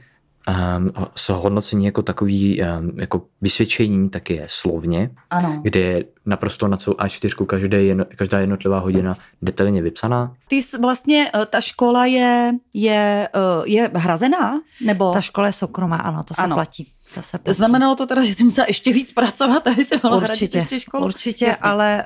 [0.49, 5.61] um, s hodnocení jako takový um, jako vysvědčení tak je slovně, ano.
[5.63, 10.35] kde je naprosto na celou A4 každé jedno, každá jednotlivá hodina detailně vypsaná.
[10.49, 14.61] Ty jsi vlastně, eh, ta škola je, je, eh, je hrazená?
[14.85, 15.13] Nebo?
[15.13, 16.57] Ta škola je soukromá, ano, to se ano.
[16.57, 16.87] platí.
[17.15, 17.57] To se platí.
[17.57, 21.05] Znamenalo to teda, že jsi musela ještě víc pracovat, aby se mohla určitě, ještě školu?
[21.05, 21.63] Určitě, Jasný.
[21.63, 22.05] ale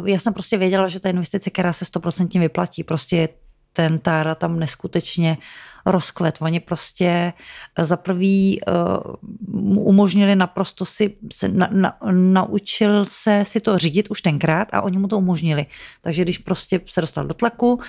[0.00, 3.28] uh, já jsem prostě věděla, že ta investice, která se stoprocentně vyplatí, prostě
[3.72, 5.38] ten Tára tam neskutečně
[5.86, 6.38] rozkvet.
[6.40, 7.32] Oni prostě
[7.76, 14.10] eh, za prvý uh, umožnili naprosto si, se na, na, naučil se si to řídit
[14.10, 15.66] už tenkrát a oni mu to umožnili.
[16.00, 17.80] Takže když prostě se dostal do tlaku,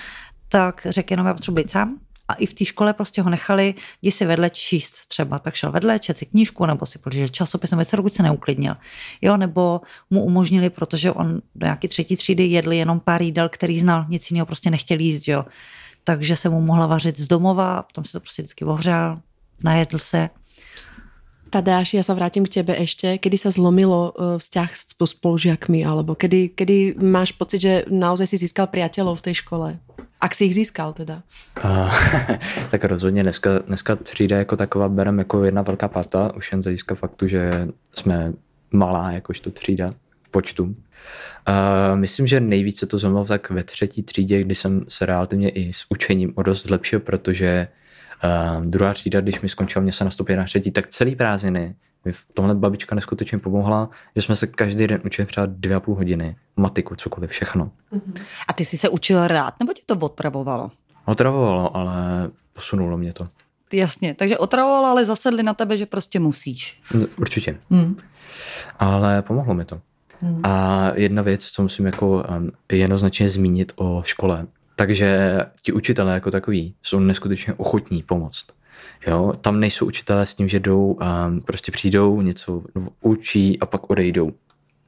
[0.48, 3.74] tak řekl jenom, já potřebuji být sám, a i v té škole prostě ho nechali,
[4.02, 7.70] jdi si vedle číst třeba, tak šel vedle, čet si knížku, nebo si pořídil časopis,
[7.70, 8.76] nebo dokud se neuklidnil.
[9.22, 9.80] Jo, nebo
[10.10, 14.30] mu umožnili, protože on do nějaký třetí třídy jedl jenom pár jídel, který znal, nic
[14.30, 15.44] jiného prostě nechtěl jíst, jo
[16.08, 19.20] takže se mu mohla vařit z domova, potom si to prostě vždycky ohřál,
[19.64, 20.28] najedl se.
[21.50, 23.18] Tadáš, já se vrátím k tebe ještě.
[23.18, 28.36] Kedy se zlomilo eh, vzťah s spolužiakmi, alebo kedy, kedy máš pocit, že naozaj si
[28.40, 29.76] získal priateľov v té škole?
[30.20, 31.20] Ak si jich získal teda?
[31.64, 31.92] Uh,
[32.70, 36.64] tak rozhodně dneska, dneska třída jako taková berem jako jedna velká parta, už jen z
[36.64, 38.32] hlediska faktu, že jsme
[38.72, 39.94] malá jakožto třída
[40.30, 40.64] počtu.
[40.64, 40.74] Uh,
[41.94, 45.86] myslím, že nejvíce to zlomilo tak ve třetí třídě, kdy jsem se relativně i s
[45.88, 47.68] učením o dost zlepšil, protože
[48.24, 52.12] uh, druhá třída, když mi skončila, mě se nastoupit na třetí, tak celý prázdniny mi
[52.12, 55.94] v tomhle babička neskutečně pomohla, že jsme se každý den učili třeba dvě a půl
[55.94, 57.70] hodiny, matiku, cokoliv, všechno.
[57.92, 58.22] Uh-huh.
[58.48, 60.70] A ty jsi se učil rád, nebo tě to otravovalo?
[61.04, 63.28] Otravovalo, ale posunulo mě to.
[63.72, 66.80] Jasně, takže otravovalo, ale zasedli na tebe, že prostě musíš.
[67.18, 67.58] Určitě.
[67.70, 67.96] Hmm.
[68.78, 69.80] Ale pomohlo mi to.
[70.20, 70.40] Hmm.
[70.44, 76.30] A jedna věc, co musím jako um, jednoznačně zmínit o škole, takže ti učitelé jako
[76.30, 78.46] takový jsou neskutečně ochotní pomoct.
[79.06, 82.62] Jo, tam nejsou učitelé s tím, že jdou, um, prostě přijdou, něco
[83.00, 84.32] učí a pak odejdou.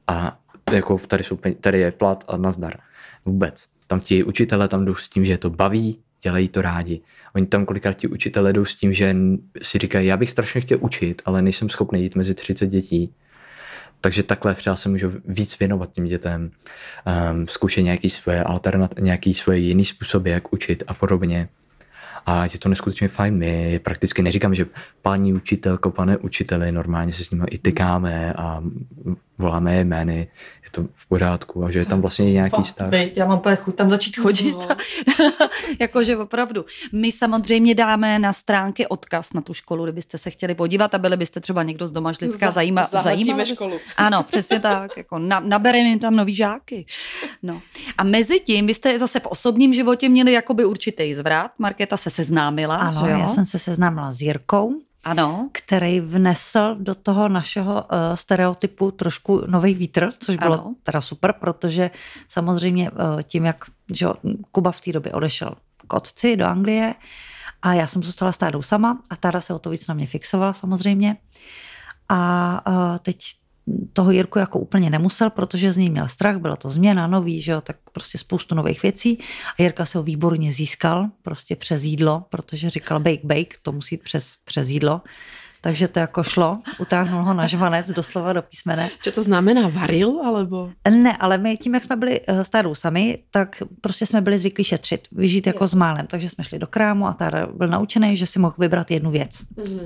[0.07, 0.37] A
[0.71, 2.77] jako tady, jsou, tady je plat a nazdar.
[3.25, 3.67] Vůbec.
[3.87, 7.01] Tam ti učitelé tam jdou s tím, že to baví, dělají to rádi.
[7.35, 9.15] Oni tam kolikrát ti učitelé jdou s tím, že
[9.61, 13.13] si říkají, já bych strašně chtěl učit, ale nejsem schopný jít mezi 30 dětí
[14.01, 16.51] takže takhle třeba se můžu víc věnovat těm dětem,
[17.31, 21.49] um, zkoušet nějaký svoje alternat, nějaký svoje jiný způsoby, jak učit a podobně.
[22.25, 23.37] A je to neskutečně fajn.
[23.37, 24.65] My prakticky neříkáme, že
[25.01, 28.63] paní učitelko, pane učiteli, normálně se s nimi i tykáme a
[29.41, 30.27] voláme je jmény,
[30.63, 32.89] je to v pořádku a že je tam vlastně nějaký vztah.
[33.15, 34.51] Já mám úplně chuť tam začít chodit.
[34.51, 34.67] No.
[35.79, 36.65] Jakože opravdu.
[36.91, 41.17] My samozřejmě dáme na stránky odkaz na tu školu, kdybyste se chtěli podívat a byli
[41.17, 43.45] byste třeba někdo z Domažlická zajíma, zajímavá.
[43.45, 43.77] školu.
[43.97, 44.97] Ano, přesně tak.
[44.97, 46.85] Jako na, nabereme jim tam nový žáky.
[47.43, 47.61] No.
[47.97, 51.51] A mezi tím, vy jste zase v osobním životě měli jakoby určitý zvrat.
[51.59, 52.77] Markéta se seznámila.
[52.77, 53.19] Ano, že jo?
[53.19, 55.49] já jsem se seznámila s Jirkou, Ano.
[55.51, 60.75] který vnesl do toho našeho uh, stereotypu trošku nový vítr, což bylo Ano.
[60.83, 61.91] teda super, protože
[62.29, 64.07] samozřejmě uh, tím, jak že
[64.51, 65.55] Kuba v té době odešel
[65.87, 66.95] k otci do Anglie
[67.61, 70.07] a já jsem zůstala s tádou sama a táda se o to víc na mě
[70.07, 71.17] fixovala samozřejmě.
[72.09, 73.17] A uh, teď
[73.93, 77.51] toho Jirku jako úplně nemusel, protože z něj měl strach, byla to změna, nový, že
[77.51, 79.17] jo, tak prostě spoustu nových věcí.
[79.59, 83.97] A Jirka se ho výborně získal, prostě přes jídlo, protože říkal bake, bake, to musí
[83.97, 85.01] přes, přes jídlo.
[85.61, 88.89] Takže to jako šlo, utáhnul ho na žvanec, doslova do písmene.
[89.05, 89.69] Čo to znamená?
[89.69, 90.73] Varil, alebo?
[90.89, 94.39] Ne, ale my tím, jak jsme byli eh, s Tádou sami, tak prostě jsme byli
[94.39, 96.07] zvyklí šetřit, vyžít jako s málem.
[96.07, 99.45] Takže jsme šli do krámu a Táda byl naučený, že si mohl vybrat jednu věc.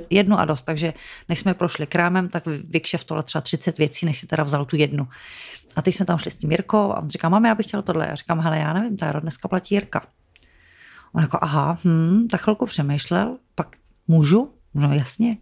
[0.10, 0.62] Jednu a dost.
[0.64, 0.94] Takže
[1.30, 4.76] než jsme prošli krámem, tak vy- vykšeftoval třeba 30 věcí, než si teda vzal tu
[4.76, 5.08] jednu.
[5.76, 7.82] A teď jsme tam šli s tím Jirkou a on říká, mami, já bych chtěl
[7.82, 8.08] tohle.
[8.08, 10.02] Já říkám, hele, já nevím, Táro, dneska platí Jirka.
[11.14, 13.76] On jako, aha, hm, tak chvilku přemýšlel, pak
[14.08, 14.54] můžu?
[14.74, 15.38] No jasně.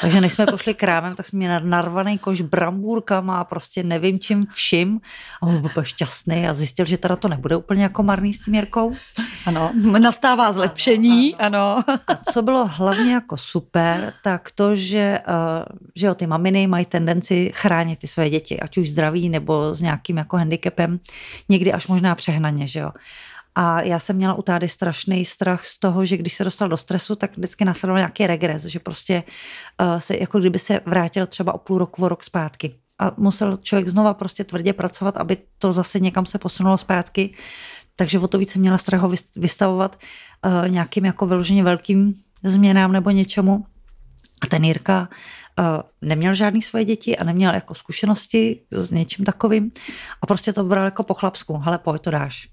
[0.00, 4.46] Takže než jsme pošli krámem, tak jsme měli narvaný koš brambůrkama a prostě nevím čím
[4.46, 5.00] vším.
[5.42, 8.54] A on byl šťastný a zjistil, že teda to nebude úplně jako marný s tím
[8.54, 8.92] Jirkou.
[9.46, 11.84] Ano, nastává zlepšení, ano.
[12.06, 15.64] A co bylo hlavně jako super, tak to, že, uh,
[15.96, 19.80] že jo, ty maminy mají tendenci chránit ty své děti, ať už zdraví nebo s
[19.80, 21.00] nějakým jako handicapem,
[21.48, 22.90] někdy až možná přehnaně, že jo.
[23.60, 26.76] A já jsem měla u tády strašný strach z toho, že když se dostal do
[26.76, 29.22] stresu, tak vždycky následoval nějaký regres, že prostě
[29.80, 32.74] uh, se jako kdyby se vrátil třeba o půl roku, o rok zpátky.
[32.98, 37.34] A musel člověk znova prostě tvrdě pracovat, aby to zase někam se posunulo zpátky.
[37.96, 39.98] Takže o to více měla strach ho vys- vystavovat
[40.46, 43.66] uh, nějakým jako vyloženě velkým změnám nebo něčemu.
[44.40, 45.08] A ten Jirka
[45.58, 45.64] uh,
[46.02, 49.72] neměl žádný svoje děti a neměl jako zkušenosti s něčím takovým
[50.22, 51.56] a prostě to bral jako po chlapsku.
[51.56, 52.48] Hele, pojď, to dáš.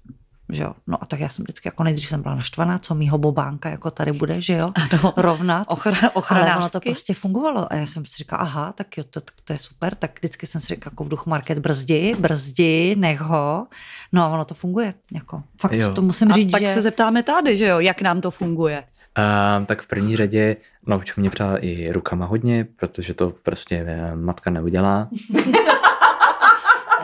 [0.48, 0.72] Že jo?
[0.86, 3.90] No a tak já jsem vždycky jako nejdřív jsem byla naštvaná, co mýho bobánka jako
[3.90, 5.12] tady bude, že jo, Ano.
[5.16, 5.66] rovnat.
[5.70, 5.96] Ochra,
[6.30, 7.72] Ale ono to prostě fungovalo.
[7.72, 9.94] A já jsem si říkala, aha, tak jo, to, to je super.
[9.94, 13.66] Tak vždycky jsem si říkala, jako v duchu market, brzdi, brzdi, nech ho.
[14.12, 14.94] No a ono to funguje.
[15.12, 15.94] Jako, fakt Jo.
[15.94, 16.74] to musím A říct, tak že...
[16.74, 18.84] se zeptáme tady, že jo, jak nám to funguje.
[19.14, 20.56] A, tak v první řadě
[20.86, 25.08] naučil mě třeba i rukama hodně, protože to prostě eh, matka neudělá.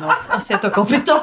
[0.03, 1.13] No, asi je to kopito.
[1.15, 1.23] No,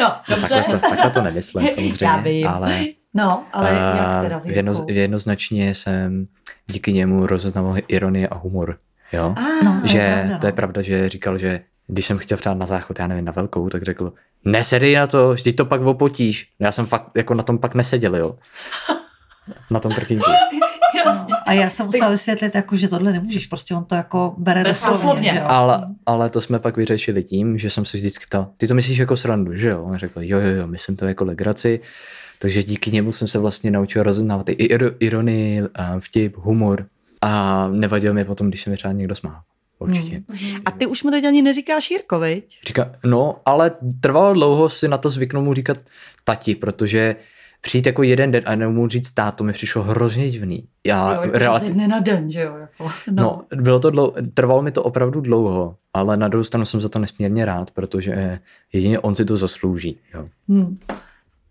[0.00, 0.48] No, dobře.
[0.48, 2.48] takhle, to, takhle to nemyslím Já samozřejmě, vím.
[2.48, 6.26] ale, No, ale jak teda s jedno, jednoznačně jsem
[6.66, 8.78] díky němu rozeznával ironii a humor.
[9.12, 9.34] Jo?
[9.38, 10.38] Ah, No, to je že pravda, no.
[10.38, 13.32] to je pravda, že říkal, že když jsem chtěl třeba na záchod, já nevím, na
[13.32, 14.12] velkou, tak řekl,
[14.44, 16.48] nesedej na to, vždyť to pak opotíš.
[16.58, 18.36] Já jsem fakt jako na tom pak neseděl, jo.
[19.70, 20.30] Na tom prkínku.
[20.94, 21.34] Jasně.
[21.46, 25.42] A já jsem musela vysvětlit, jako, že tohle nemůžeš, prostě on to jako bere doslovně.
[25.42, 28.98] Ale, ale to jsme pak vyřešili tím, že jsem se vždycky ptal, ty to myslíš
[28.98, 29.84] jako srandu, že jo?
[29.84, 31.80] On řekl, jo, jo, jo, myslím to jako legraci.
[32.38, 35.62] Takže díky němu jsem se vlastně naučil rozeznávat i ir- ironii,
[35.98, 36.86] vtip, humor.
[37.22, 39.40] A nevadil mi potom, když se mi třeba někdo smál.
[39.78, 40.20] Určitě.
[40.32, 40.60] Hmm.
[40.64, 42.58] A ty už mu teď ani neříkáš Jirko, viď?
[42.66, 43.70] Říká, no, ale
[44.00, 45.78] trvalo dlouho si na to zvyknout mu říkat
[46.24, 47.16] tati, protože
[47.66, 50.68] přijít jako jeden den a jenom mu říct táto mi přišlo hrozně divný.
[50.86, 52.56] Já jo, jako relati- ze dne na den, že jo?
[52.56, 56.64] Jako, No, no bylo to dlouho, trvalo mi to opravdu dlouho, ale na druhou stranu
[56.64, 58.38] jsem za to nesmírně rád, protože
[58.72, 59.98] jedině on si to zaslouží.
[60.14, 60.26] Jo.
[60.48, 60.78] Hmm.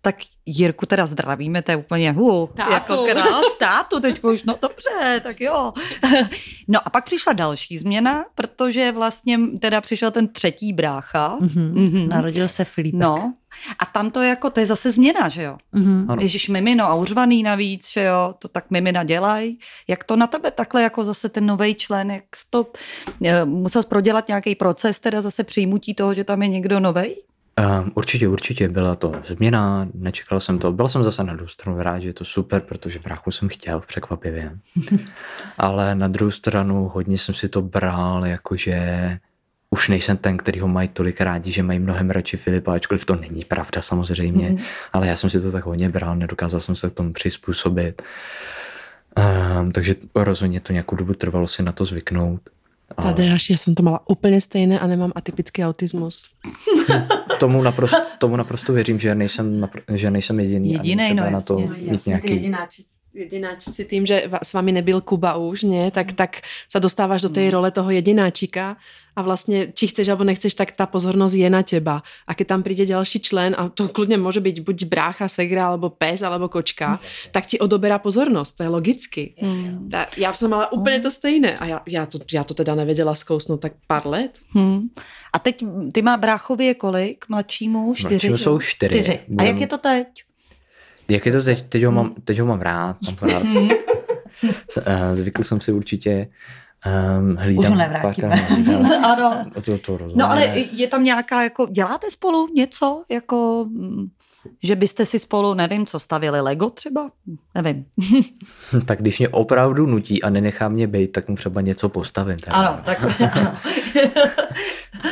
[0.00, 2.72] Tak Jirku teda zdravíme, to je úplně hu, Tátu.
[2.72, 5.72] jako krás, tátu teď už, no dobře, tak jo.
[6.68, 11.36] No a pak přišla další změna, protože vlastně teda přišel ten třetí brácha.
[11.40, 11.72] Mhm.
[11.74, 12.08] Mhm.
[12.08, 13.00] Narodil se Filipek.
[13.00, 13.34] No,
[13.78, 15.56] a tam to jako, to je zase změna, že jo?
[15.72, 16.06] Mhm.
[16.08, 16.22] Ano.
[16.22, 19.58] Ježíš mimino a uřvaný navíc, že jo, to tak mimina dělají.
[19.88, 22.66] Jak to na tebe takhle jako zase ten nový člen, jak to
[23.24, 27.16] eh, musel jsi prodělat nějaký proces, teda zase přijmutí toho, že tam je někdo novej?
[27.60, 30.72] Um, určitě, určitě byla to změna, nečekal jsem to.
[30.72, 33.80] Byl jsem zase na druhou stranu rád, že je to super, protože bráchu jsem chtěl,
[33.80, 34.58] překvapivě.
[35.58, 39.18] Ale na druhou stranu hodně jsem si to bral, jakože
[39.76, 43.16] už nejsem ten, který ho mají tolik rádi, že mají mnohem radši Filipa, ačkoliv to
[43.16, 44.58] není pravda samozřejmě, mm.
[44.92, 48.02] ale já jsem si to tak hodně bral, nedokázal jsem se k tomu přizpůsobit.
[49.60, 52.40] Um, takže rozhodně to nějakou dobu trvalo si na to zvyknout.
[52.96, 56.22] Ale Tadeáš, já jsem to mala úplně stejné a nemám atypický autismus.
[57.40, 60.72] tomu, naprosto, tomu naprosto věřím, že nejsem, napr- že nejsem jediný.
[60.72, 61.90] Jedinej, třeba no na to jasně.
[61.90, 62.30] mít nějaký...
[62.30, 62.82] jedináči,
[63.16, 67.50] jedináčci tým, že s vámi nebyl Kuba už, nie, tak, tak sa dostávaš do tej
[67.56, 68.76] role toho jedináčika
[69.16, 72.04] a vlastne, či chceš alebo nechceš, tak tá pozornosť je na teba.
[72.28, 75.88] A keď tam príde ďalší člen, a to kľudne môže byť buď brácha, segra, alebo
[75.88, 77.00] pes, alebo kočka,
[77.32, 79.24] tak ti odoberá pozornosť, to je logicky.
[79.40, 79.88] Hmm.
[79.88, 83.14] Ta, já jsem mala úplně to stejné a já, já, to, já to teda nevěděla
[83.14, 84.38] zkousnout tak pár let.
[84.52, 84.92] Hmm.
[85.32, 87.24] A teď ty má bráchově kolik?
[87.28, 87.94] Mladšímu?
[87.94, 88.14] Čtyři?
[88.14, 89.02] Mladšímu jsou čtyři.
[89.02, 89.20] čtyři.
[89.38, 90.25] A jak je to teď?
[91.08, 91.62] Jak je to teď?
[91.62, 92.96] Teď ho mám, teď ho mám rád.
[93.32, 93.68] Mám.
[94.70, 96.28] S- eh, Zvykl jsem si určitě
[97.20, 97.64] um, hlídám.
[97.64, 98.34] Už ho nevrátíme.
[99.04, 99.44] ano.
[99.64, 99.98] To, to.
[100.14, 104.06] No ale je tam nějaká, jako, děláte spolu něco, jako, mm,
[104.62, 107.10] že byste si spolu, nevím, co stavili, Lego třeba?
[107.54, 107.84] Nevím.
[108.86, 112.38] Tak když mě opravdu nutí a nenechá mě být, tak mu třeba něco postavím.
[112.38, 112.56] Teda.
[112.56, 112.98] Ano, tak
[113.36, 113.54] ano.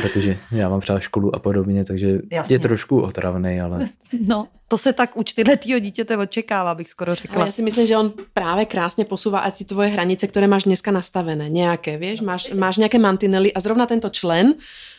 [0.01, 2.55] Protože já mám třeba školu a podobně, takže Jasně.
[2.55, 3.85] je trošku otravný, ale
[4.27, 7.45] No, to se tak u čtyřletého dítěte očekává, bych skoro Ale řekla.
[7.45, 10.91] já si myslím, že on právě krásně posúva a ty tvoje hranice, které máš dneska
[10.91, 14.53] nastavené, nějaké, víš, máš, máš nějaké mantinely a zrovna tento člen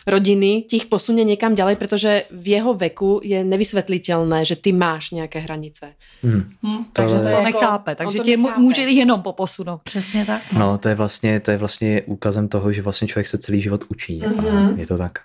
[0.06, 5.10] rodiny ti ich posunie někam ďalej, protože v jeho veku je nevysvetlitelné, že ty máš
[5.10, 5.92] nějaké hranice.
[6.22, 6.50] hm.
[6.66, 8.60] Hm, takže Ale- to Jako- nechápe, takže to tě nechápe.
[8.60, 9.80] může jenom poposunout.
[9.82, 10.42] Přesně tak.
[10.52, 13.84] no to je vlastně, to je vlastně úkazem toho, že vlastně člověk se celý život
[13.88, 14.22] učí.
[14.26, 14.56] Mhm.
[14.56, 15.18] A je to tak.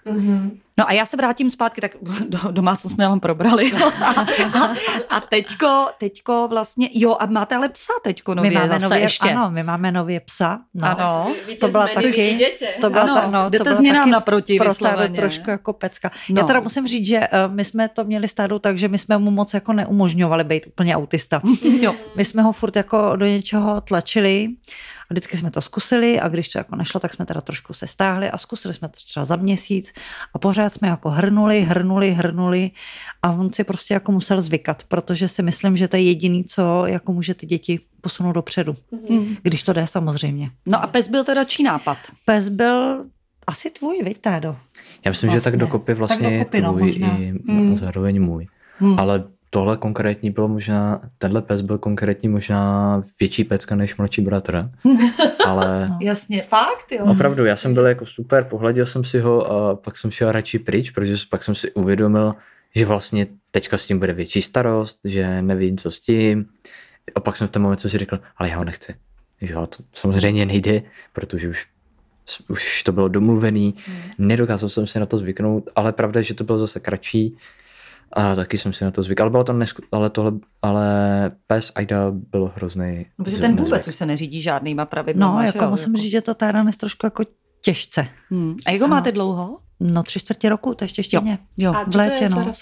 [0.81, 1.91] No a já se vrátím zpátky, tak
[2.27, 3.71] do, domácnost jsme vám probrali.
[3.71, 4.11] a,
[4.59, 4.73] a,
[5.09, 8.99] a teďko, teďko vlastně, jo, a máte ale psa teďko nově my máme zase nově,
[8.99, 9.29] ještě.
[9.29, 10.59] ano, my máme nově psa.
[10.73, 10.87] No.
[10.87, 11.33] Ano.
[11.59, 14.69] To byla taky, to byla Ano, ta, no, jdete to byla změnám taky naproti pro
[14.69, 15.15] vysloveně.
[15.15, 16.11] Trošku jako pecka.
[16.29, 16.35] No.
[16.35, 16.41] No.
[16.41, 19.17] Já teda musím říct, že uh, my jsme to měli stádu tak, že my jsme
[19.17, 21.41] mu moc jako neumožňovali být úplně autista.
[21.81, 21.95] Jo.
[22.15, 24.49] My jsme ho furt jako do něčeho tlačili
[25.00, 27.87] a vždycky jsme to zkusili a když to jako nešlo, tak jsme teda trošku se
[27.87, 29.93] stáhli a zkusili jsme to třeba za měsíc
[30.33, 32.71] a pořád jsme jako hrnuli, hrnuli, hrnuli
[33.21, 36.85] a on si prostě jako musel zvykat, protože si myslím, že to je jediný, co
[36.85, 38.75] jako může ty děti posunout dopředu.
[39.11, 39.35] Hm.
[39.43, 40.51] Když to jde samozřejmě.
[40.65, 41.97] No a pes byl teda čí nápad?
[42.25, 43.05] Pes byl
[43.47, 44.55] asi tvůj, viď, Tádo?
[45.05, 45.59] Já myslím, že tak Vlastně.
[45.59, 47.17] dokopy vlastně Tak je dokopy, no, tvůj možná.
[47.17, 47.77] i Hmm.
[47.77, 48.47] zároveň můj.
[48.79, 48.99] Hmm.
[48.99, 54.69] Ale tohle konkrétní bylo možná, tenhle pes byl konkrétní možná větší pecka než mladší bratr.
[55.47, 55.97] Ale No.
[56.01, 57.05] Jasně, fakt, jo.
[57.11, 60.59] opravdu, já jsem byl jako super, pohladil jsem si ho a pak jsem šel radši
[60.59, 62.35] pryč, protože pak jsem si uvědomil,
[62.75, 66.45] že vlastně teďka s tím bude větší starost, že nevím, co s tím.
[67.15, 68.95] A pak jsem v ten moment si řekl, ale já ho nechci.
[69.41, 70.81] Že jo, to samozřejmě nejde,
[71.13, 71.67] protože už
[72.47, 73.75] už to bylo domluvený,
[74.17, 77.37] nedokázal jsem si na to zvyknout, ale pravda je, že to bylo zase kratší
[78.13, 80.85] a taky jsem si na to zvykl, ale bylo to nesku, ale tohle, ale
[81.47, 83.05] pes Aida byl hrozný.
[83.19, 83.65] No, Protože ten nezvyk.
[83.65, 85.21] vůbec už se neřídí žádnýma pravidly.
[85.21, 87.23] No, jako musím říct, že to Táda nes trošku jako
[87.61, 88.07] těžce.
[88.29, 88.55] Hmm.
[88.65, 89.59] A jak ho máte dlouho?
[89.79, 91.39] No tři čtvrtě roku, to ještě štěně.
[91.57, 91.73] Jo.
[91.73, 92.53] A v čo to létě, je no.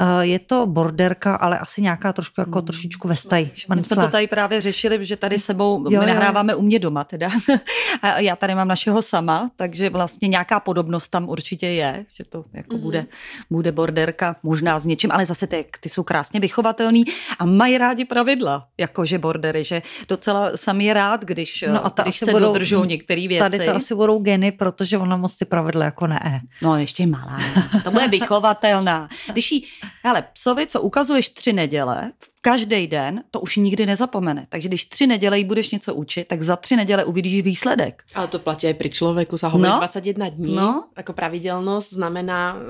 [0.00, 4.26] Uh, je to borderka, ale asi nějaká trošku jako trošičku vestaj, My jsme to tady
[4.26, 6.14] právě řešili, že tady sebou, Jo, my jo.
[6.14, 7.30] nahráváme u mě doma teda.
[8.02, 12.44] A já tady mám našeho sama, takže vlastně nějaká podobnost tam určitě je, že to
[12.52, 13.06] jako bude,
[13.50, 17.04] bude borderka, možná s něčím, ale zase ty, ty jsou krásně vychovatelný
[17.38, 22.18] a mají rádi pravidla, jakože bordery, že docela sam je rád, když, No a když
[22.18, 23.38] se budou- dodržou některé věci.
[23.50, 26.40] Tady to asi budou geny, protože ona moc ty pravidla jako ne.
[26.62, 27.38] No, ještě malá.
[27.84, 29.08] To bude vychovatelná.
[29.32, 29.64] Když jí,
[30.04, 34.46] hele, psovi, co ukazuješ tři neděle, každý den, to už nikdy nezapomene.
[34.48, 38.02] Takže když tři neděle jí budeš něco učit, tak za tři neděle uvidíš výsledek.
[38.14, 38.90] Ale to platí aj pri
[39.38, 39.80] sa hovorí No.
[39.80, 40.84] 21 dní, No.
[40.96, 42.60] ako pravidelnosť znamená uh,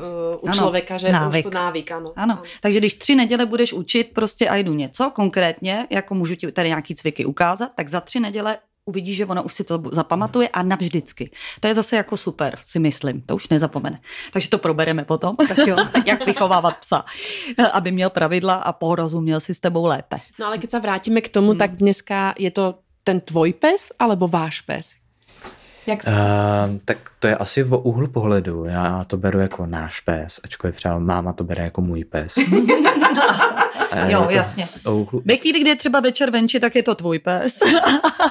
[0.42, 0.54] u Ano.
[0.54, 1.46] člověka, že Návyk.
[1.46, 2.12] už to návyk, ano.
[2.16, 6.52] Ano, takže když tři neděle budeš učit prostě a jdu něco konkrétně, jako můžu ti
[6.52, 10.48] tady nějaký cviky ukázat, tak za tři neděle uvidíš, že ona už si to zapamatuje
[10.48, 11.30] a navždycky.
[11.60, 14.00] To je zase jako super, si myslím, to už nezapomene.
[14.32, 17.04] Takže to probereme potom, tak jo, jak vychovávat psa,
[17.72, 20.20] aby měl pravidla a porozuměl si s tebou lépe.
[20.38, 24.28] No ale keď sa vrátime k tomu, tak dneska je to ten tvoj pes alebo
[24.28, 24.94] váš pes?
[25.86, 26.00] Jak.
[26.08, 28.64] Uh, tak to je asi o úhlu pohledu.
[28.64, 32.34] Já to beru jako náš pes, ačkoliv třeba máma to bere jako můj pes.
[34.08, 34.68] Jo, to jasně.
[35.24, 37.58] Ve chvíli, kdy je třeba večer venči, tak je to tvůj pes.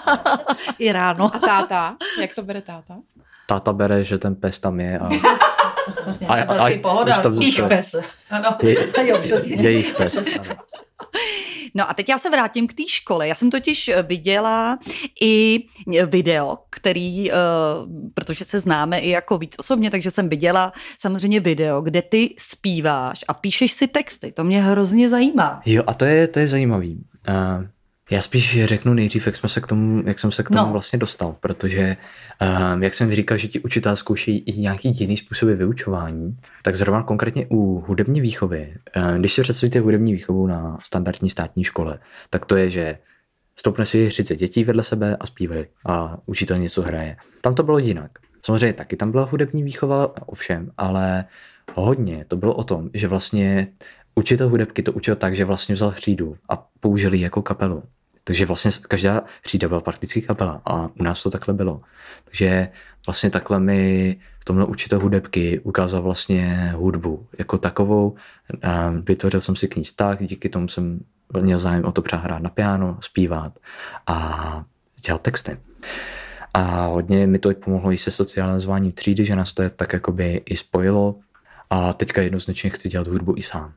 [0.80, 1.36] I ráno.
[1.36, 1.96] A táta?
[2.22, 2.96] Jak to bere táta?
[3.48, 5.10] táta bere, že ten pes tam je a
[6.28, 7.70] A, a- a- pohoda, už tam jich zůstane.
[7.78, 7.96] pes.
[8.32, 8.58] Ano.
[8.62, 9.56] je, Jo, přesně.
[9.56, 10.24] jejich pes.
[10.40, 10.56] ano.
[11.76, 13.28] No a teď já se vrátím k té škole.
[13.28, 14.80] Já jsem totiž eh, viděla
[15.22, 15.60] i
[16.08, 17.38] video, který, uh,
[18.14, 23.26] protože se známe i jako víc osobně, takže jsem viděla samozřejmě video, kde ty zpíváš
[23.28, 24.32] a píšeš si texty.
[24.32, 25.62] To mě hrozně zajímá.
[25.66, 27.04] Jo, a to je, to je zajímavý.
[28.14, 30.72] Já spíš řeknu nejdřív, jak, jsme se k tomu, jak jsem se k tomu No.
[30.72, 31.98] vlastně dostal, protože,
[32.74, 37.04] um, jak jsem říkal, že ti učitelé zkoušejí i nějaký jiný způsoby vyučování, tak zrovna
[37.04, 42.00] konkrétně u hudební výchovy, um, když si představíte hudební výchovu na standardní státní škole,
[42.30, 42.98] tak to je, že
[43.56, 47.18] stoupne si 30 dětí vedle sebe a zpívají a učitel něco hraje.
[47.42, 48.12] Tam to bylo jinak.
[48.46, 51.26] Samozřejmě taky tam byla hudební výchova, ovšem, ale
[51.74, 53.68] hodně to bylo o tom, že vlastně
[54.16, 57.84] učitel hudebky to učil tak, že vlastně vzal hřídu a použili jako kapelu.
[58.24, 61.82] Takže vlastně každá hřída byla prakticky kapela a u nás to takhle bylo.
[62.26, 62.70] Takže
[63.06, 68.16] vlastně takhle mi v tomhle učitel hudebky ukázal vlastně hudbu jako takovou.
[69.08, 71.00] Vytvořil jsem si k ní vztah, díky tomu jsem
[71.42, 73.60] měl zájem o to třeba hrát na piano, zpívat
[74.08, 74.66] a
[75.06, 75.58] dělat texty.
[76.54, 80.42] A hodně mi to i pomohlo i se socializováním třídy, že nás to tak jakoby
[80.46, 81.16] i spojilo
[81.70, 83.74] a teďka jednoznačně chci dělat hudbu i sám.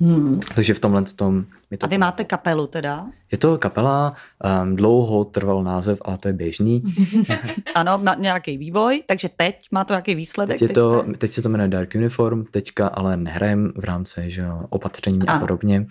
[0.00, 0.40] Hmm.
[0.54, 3.06] Takže v tomhle tom mi to A vy máte kapelu teda?
[3.32, 4.14] je to kapela,
[4.62, 6.82] um, dlouho trval název, ale to je běžný.
[7.74, 10.58] Ano, má nějaký vývoj, takže teď má to nějaký výsledek?
[10.58, 14.44] Teď, je to, teď se to jmenuje Dark Uniform, teďka ale nehrajem v rámci že
[14.68, 15.40] opatření a Ano.
[15.40, 15.86] podobně.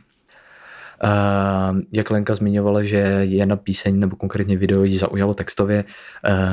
[1.03, 5.83] Um, jak Lenka zmiňovala, že jedna píseň nebo konkrétně video jí zaujalo textově,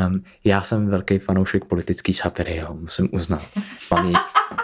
[0.09, 3.42] um, já jsem velký fanoušek politický satiry, jo, musím uznat.
[3.94, 4.14] Mám ji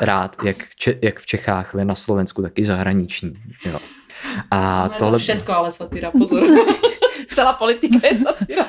[0.00, 3.34] rád, jak, če, jak v Čechách, ve na Slovensku, tak i zahraniční.
[3.64, 3.78] Jo.
[4.50, 5.18] A To tohle...
[5.18, 6.42] všetko, ale satyra, pozor.
[7.34, 8.66] Celá politika je satyra.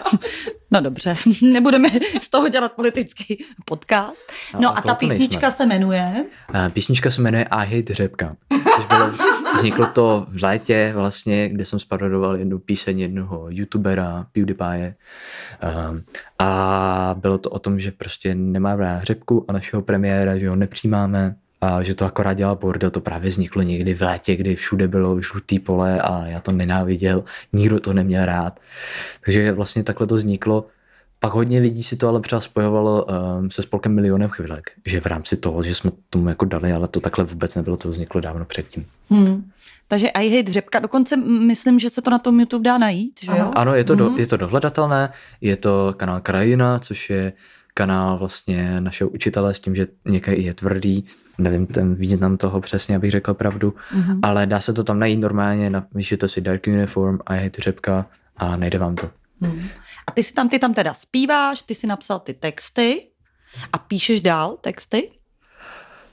[0.72, 1.89] No dobře, nebudeme
[2.22, 4.32] z toho dělat politický podcast.
[4.53, 5.57] No, No a a ta písnička nejsme.
[5.57, 6.26] se jmenuje?
[6.55, 8.36] Eh, Písnička se jmenuje I Hate Řepka.
[8.76, 9.12] Což bylo,
[9.56, 14.96] vzniklo to v létě vlastně, kde jsem sparodoval jednu píseň jednoho youtubera, PewDiePie.
[15.90, 16.04] Um,
[16.40, 20.56] a bylo to o tom, že prostě nemá rád řepku a našeho premiéra, že ho
[20.56, 24.88] nepřijímáme a že to akorát dělá bordel, to právě vzniklo někdy v létě, kdy všude
[24.88, 28.60] bylo žlutý pole a já to nenáviděl, nikdo to neměl rád.
[29.26, 30.66] Takže vlastně takhle to vzniklo.
[31.24, 33.06] Pak hodně lidí si to ale třeba spojovalo
[33.40, 36.88] um, se spolkem Milionem chvilek, že v rámci toho, že jsme tomu jako dali, ale
[36.88, 38.86] to takhle vůbec nebylo, to vzniklo dávno předtím.
[39.10, 39.52] Hmm.
[39.88, 43.32] Takže I hate řepka, dokonce myslím, že se to na tom YouTube dá najít, že
[43.32, 43.52] jo?
[43.56, 44.20] Ano, je to, do, Mhm.
[44.20, 45.10] je to dohledatelné,
[45.42, 47.34] je to kanál Krajina, což je
[47.74, 51.06] kanál vlastně našeho učitele s tím, že někdy je tvrdý,
[51.38, 54.20] nevím ten význam toho přesně, abych řekl pravdu, Mhm.
[54.22, 58.06] ale dá se to tam najít normálně, napíšete si Dark Uniform a je řepka
[58.38, 59.10] a najde vám to.
[59.42, 59.62] Hmm.
[60.08, 63.08] A ty si tam, ty tam teda zpíváš, ty si napsal ty texty
[63.74, 65.12] a píšeš dál texty?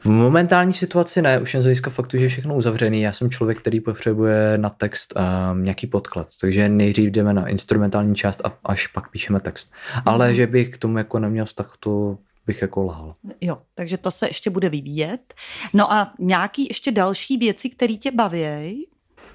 [0.00, 3.00] V momentální situaci ne, už jen z hlediska faktu, že je všechno uzavřený.
[3.00, 8.14] Já jsem člověk, který potřebuje na text um, nějaký podklad, takže nejdřív jdeme na instrumentální
[8.14, 9.72] část a až pak píšeme text.
[10.04, 13.14] Ale že bych k tomu jako neměl vztah, to bych jako lhal.
[13.40, 15.34] Jo, takže to se ještě bude vyvíjet.
[15.72, 18.86] No a nějaký ještě další věci, které tě baví?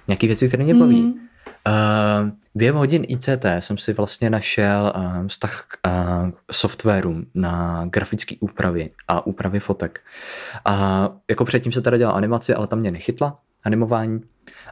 [0.07, 1.01] Nějaký věci, které mě baví.
[1.01, 1.27] Hmm.
[1.67, 8.35] Uh, během hodin ICT jsem si vlastně našel um, vztah k uh, softwarům na grafické
[8.39, 9.99] úpravy a úpravy fotek.
[10.65, 14.21] A jako předtím se teda dělal animaci, ale tam mě nechytla animování,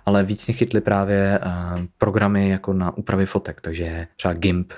[0.06, 4.74] ale víc mě chytly právě uh, programy jako na úpravy fotek, takže třeba GIMP,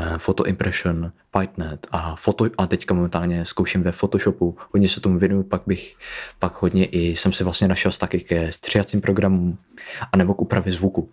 [0.00, 5.18] uh, Photo Impression, PyTeNet a, foto, a teďka momentálně zkouším ve Photoshopu, hodně se tomu
[5.18, 5.96] věnuju, pak bych,
[6.38, 9.58] pak hodně i jsem si vlastně našel vztahy ke stříhacím programům
[10.12, 11.10] a nebo k úpravě zvuku.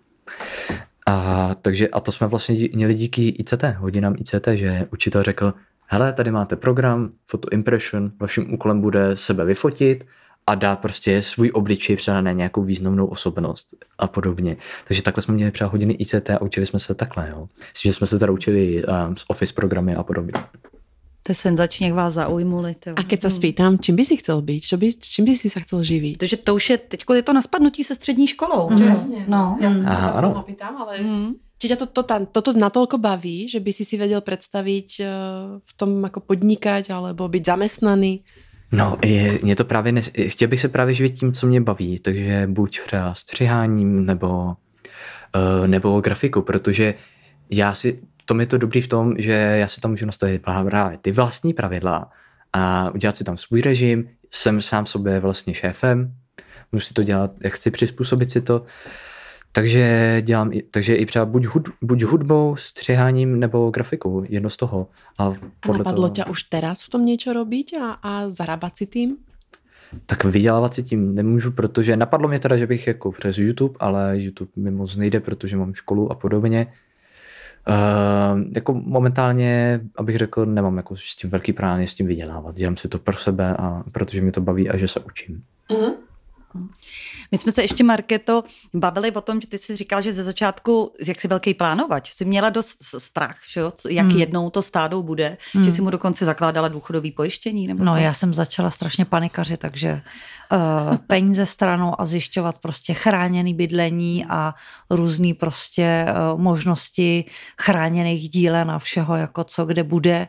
[1.06, 5.54] A, takže, a to jsme vlastně měli díky ICT, hodinám ICT, že učitel řekl,
[5.86, 10.04] hele, tady máte program, Photo Impression, vaším úkolem bude sebe vyfotit
[10.46, 14.56] a dát prostě svůj obličej třeba na nějakou významnou osobnost a podobně.
[14.86, 17.48] Takže takhle jsme měli třeba hodiny ICT a učili jsme se takhle, jo.
[17.58, 20.32] Myslím, že jsme se teda učili um, z Office programy a podobně.
[21.24, 22.74] To je senzačně, jak vás zaujmuli.
[22.74, 22.94] tyjo.
[22.98, 24.60] A keď sa spýtam, čím by si chcel byť?
[24.60, 26.20] Čo by, čím by si sa chcel živiť?
[26.20, 28.68] Protože to už je, teď je to na spadnutí se střední školou.
[28.70, 28.78] Mhm.
[28.78, 28.90] že jo?
[28.90, 29.20] Jasne.
[29.24, 29.56] No.
[29.60, 31.00] Ja sa Aha, to opýtam, ale...
[31.00, 31.40] Mm.
[31.56, 35.08] Či ťa to, to, tam, toto natoľko baví, že by si si vedel predstaviť eh,
[35.64, 38.20] v tom ako podnikať alebo byť zamestnaný?
[38.72, 41.98] No, je, mě to právě, ne, chtěl bych se právě živit tím, co mě baví,
[41.98, 44.28] takže buď třeba střiháním nebo,
[45.36, 46.94] uh, nebo grafiku, protože
[47.50, 50.98] já si, to je to dobrý v tom, že já si tam můžu nastavit právě
[51.02, 52.10] ty vlastní pravidla
[52.52, 56.14] a udělat si tam svůj režim, jsem sám sobě vlastně šéfem,
[56.72, 58.64] můžu si to dělat, jak chci, přizpůsobit si to,
[59.52, 64.56] takže dělám, i- takže i třeba buď, hud, buď hudbou, střiháním nebo grafikou, jedno z
[64.56, 64.88] toho.
[65.18, 65.34] A A
[65.66, 66.14] podle napadlo toho...
[66.14, 69.10] ťa už teraz v tom niečo robiť a, a zarábať si tým?
[70.06, 74.18] Tak vydělávat si tím nemůžu, protože napadlo mě teda, že bych jako přes YouTube, ale
[74.18, 76.66] YouTube mi moc nejde, protože mám školu a podobně.
[77.68, 82.54] Uh, jako momentálně, abych řekl, nemám jako s tím velký plán s tím vydělávat.
[82.54, 85.42] Dělám si to pro sebe a protože mě to baví a že se učím.
[87.32, 88.42] My jsme se ještě, Marketo,
[88.74, 92.24] bavili o tom, že ty jsi říkal, že ze začátku, jak jsi velký plánovač, jsi
[92.24, 93.72] měla dost strach, že jo?
[93.90, 94.18] jak hmm.
[94.18, 95.64] jednou to stádou bude, hmm.
[95.64, 97.66] že si mu dokonce zakládala důchodový pojištění?
[97.66, 97.98] Nebo no, co?
[97.98, 100.02] já jsem začala strašně panikařit, takže
[100.52, 104.54] uh, peníze stranou a zjišťovat prostě chráněný bydlení a
[104.90, 107.24] různé prostě uh, možnosti
[107.60, 110.28] chráněných dílen a všeho, jako co kde bude.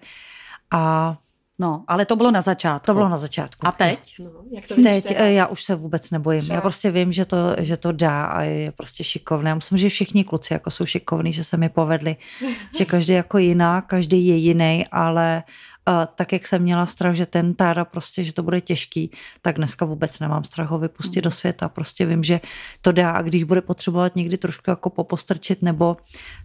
[0.71, 1.17] A
[1.59, 2.85] No, ale to bylo na začátku.
[2.85, 3.67] To bylo na začátku.
[3.67, 4.15] A teď?
[4.19, 5.25] No, jak to teď teda?
[5.25, 6.41] já už se vůbec nebojím.
[6.41, 6.53] Že?
[6.53, 9.49] Já prostě vím, že to, že to dá a je prostě šikovné.
[9.49, 12.15] Já myslím, že všichni kluci jako jsou šikovní, že se mi povedli,
[12.77, 15.43] že každý jako jiná, každý je jiný, ale
[15.87, 19.11] uh, tak, jak jsem měla strach, že ten tára prostě, že to bude těžký,
[19.41, 21.23] tak dneska vůbec nemám strach ho vypustit mm.
[21.23, 21.69] do světa.
[21.69, 22.41] Prostě vím, že
[22.81, 25.97] to dá a když bude potřebovat někdy trošku jako popostrčit nebo,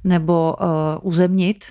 [0.04, 0.66] nebo uh,
[1.02, 1.64] uzemnit,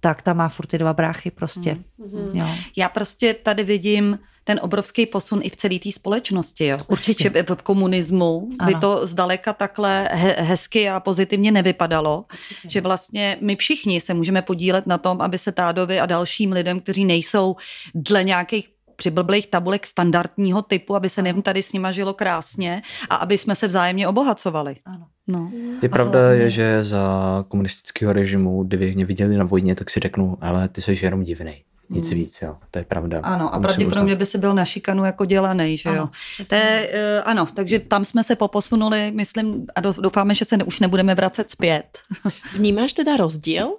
[0.00, 1.74] tak tam má furt ty dva bráchy prostě.
[1.74, 2.30] Mm.
[2.32, 2.48] Jo.
[2.76, 6.66] Já prostě tady vidím ten obrovský posun i v celé té společnosti.
[6.66, 6.78] Jo?
[6.86, 7.22] Určitě.
[7.24, 8.72] Že v komunismu ano.
[8.72, 12.68] by to zdaleka takhle he- hezky a pozitivně nevypadalo, Určitě.
[12.70, 16.80] že vlastně my všichni se můžeme podílet na tom, aby se Tádovi a dalším lidem,
[16.80, 17.56] kteří nejsou
[17.94, 23.14] dle nějakých přiblblých tabulek standardního typu, aby se nevím tady s nima žilo krásně a
[23.14, 24.76] aby jsme se vzájemně obohacovali.
[24.84, 25.06] Ano.
[25.26, 25.50] No.
[25.82, 30.38] Je pravda, je, že za komunistického režimu, kdyby mě viděli na vojně, tak si řeknu,
[30.40, 31.62] ale ty jsi jenom divný.
[31.90, 32.20] Nic hmm.
[32.20, 32.56] víc, jo.
[32.70, 33.20] To je pravda.
[33.22, 35.94] Ano, a pravděpodobně by si byl na šikanu jako dělaný, že jo.
[35.94, 36.10] Ano,
[36.48, 40.64] to je, uh, ano, takže tam jsme se poposunuli, myslím, a doufáme, že se ne,
[40.64, 41.98] už nebudeme vracet zpět.
[42.54, 43.76] Vnímáš teda rozdíl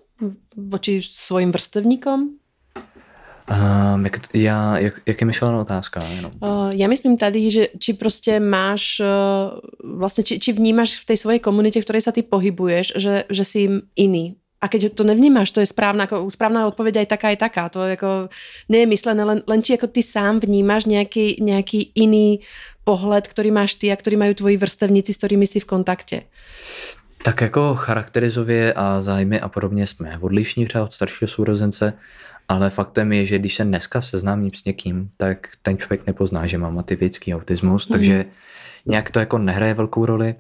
[0.58, 2.30] voči svým vrstevníkom?
[3.96, 6.04] Um, jak, já, jak, jak je myšlená otázka?
[6.04, 6.32] Jenom?
[6.42, 9.02] Uh, já myslím tady, že či prostě máš,
[9.84, 13.24] uh, vlastně či, či vnímáš v té svojej komunitě, v které se ty pohybuješ, že,
[13.30, 14.36] že jsi jiný.
[14.62, 17.70] A keď to nevnímáš, to je správná, jako, správná odpověď aj taká, aj taká.
[17.70, 18.30] To jako
[18.70, 22.40] nie je myslené, len, len či jako ty sám vnímáš nějaký, nějaký iný
[22.84, 26.22] pohled, který máš ty a který mají tvoji vrstevníci, s kterými jsi v kontakte.
[27.24, 31.94] Tak jako charakterizově a zájmy a podobně jsme odlišní třeba od staršího sourozence,
[32.50, 36.58] ale faktem je, že když se dneska seznámím s někým, tak ten člověk nepozná, že
[36.58, 37.94] mám atypický autismus, mm.
[37.94, 38.26] takže
[38.86, 40.36] nějak to jako nehraje velkou roli,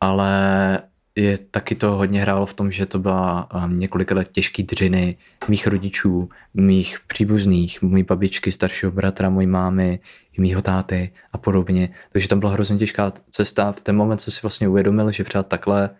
[0.00, 0.80] ale
[1.16, 5.16] je taky to hodně hrálo v tom, že to byla um, let těžký dřiny
[5.48, 9.98] mých rodičů, mých příbuzných, mojí babičky, staršího bratra, mojí mámy,
[10.38, 11.88] mýho táty a podobně.
[12.12, 13.72] Takže tam byla hrozně těžká cesta.
[13.72, 15.90] V ten moment jsem si vlastně uvědomil, že třeba takhle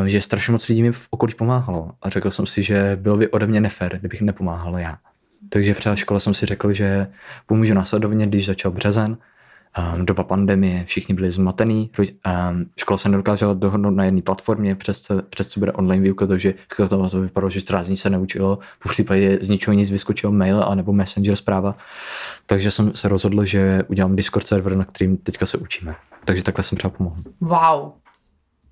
[0.00, 1.92] um, že strašně moc lidí mi v okolí pomáhalo.
[2.02, 4.98] A řekl jsem si, že bylo by ode mě nefér, kdybych nepomáhal já.
[5.48, 7.06] Takže třeba škole jsem si řekl, že
[7.46, 9.16] pomůžu následovně, když začal březen,
[9.78, 12.06] um, doba pandemie, všichni byli zmatený, um,
[12.76, 16.54] škola se nedokázala dohodnout na jedné platformě, přes co, přes co bude online výuka, takže
[16.76, 20.64] to, to vypadalo, že 14 dní se neučilo, v případě z ničeho nic vyskočil mail
[20.64, 21.74] a nebo messenger zpráva,
[22.46, 25.94] takže jsem se rozhodl, že udělám Discord server, na kterým teďka se učíme.
[26.24, 27.16] Takže takhle jsem třeba pomohl.
[27.40, 27.92] Wow,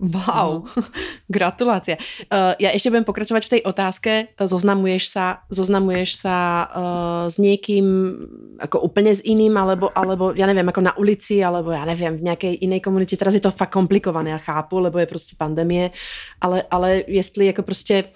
[0.00, 0.82] Wow, no.
[1.28, 1.96] gratulace.
[1.96, 4.26] Uh, já ještě budem pokračovat v té otázce.
[4.40, 8.16] Zoznamuješ sa, zoznamuješ sa uh, s někým
[8.60, 12.22] jako úplně s jiným, alebo, alebo já nevím, jako na ulici, alebo já nevím, v
[12.22, 13.16] nějaké jiné komunitě.
[13.16, 15.90] Teraz je to fakt komplikované, já chápu, lebo je prostě pandemie,
[16.40, 18.10] ale, ale jestli jako prostě uh,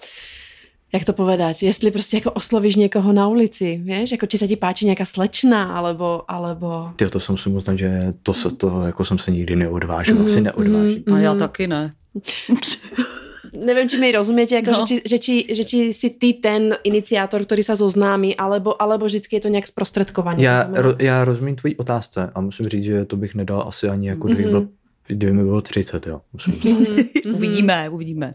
[0.93, 4.55] jak to povedať, jestli prostě jako oslovíš někoho na ulici, víš, jako či se ti
[4.55, 6.91] páči nějaká slečna, alebo, alebo...
[6.95, 10.25] Ty to jsem si uznat, že to, se, to jako jsem se nikdy neodvážil, mm,
[10.25, 11.03] asi neodvážím.
[11.07, 11.93] Mm, a já taky ne.
[13.65, 14.85] nevím, či mi rozuměte, jako, no.
[14.87, 19.05] že, či, že, či, že či si ty ten iniciátor, který se zoznámí, alebo, alebo
[19.05, 20.43] vždycky je to nějak zprostředkované.
[20.43, 24.07] Já, ro, já rozumím tvojí otázce a musím říct, že to bych nedal asi ani
[24.07, 24.49] jako kdyby mm-hmm.
[24.49, 24.67] byl
[25.07, 26.21] kdyby mi bylo 30, jo.
[26.35, 27.09] Mm-hmm.
[27.35, 28.33] uvidíme, uvidíme.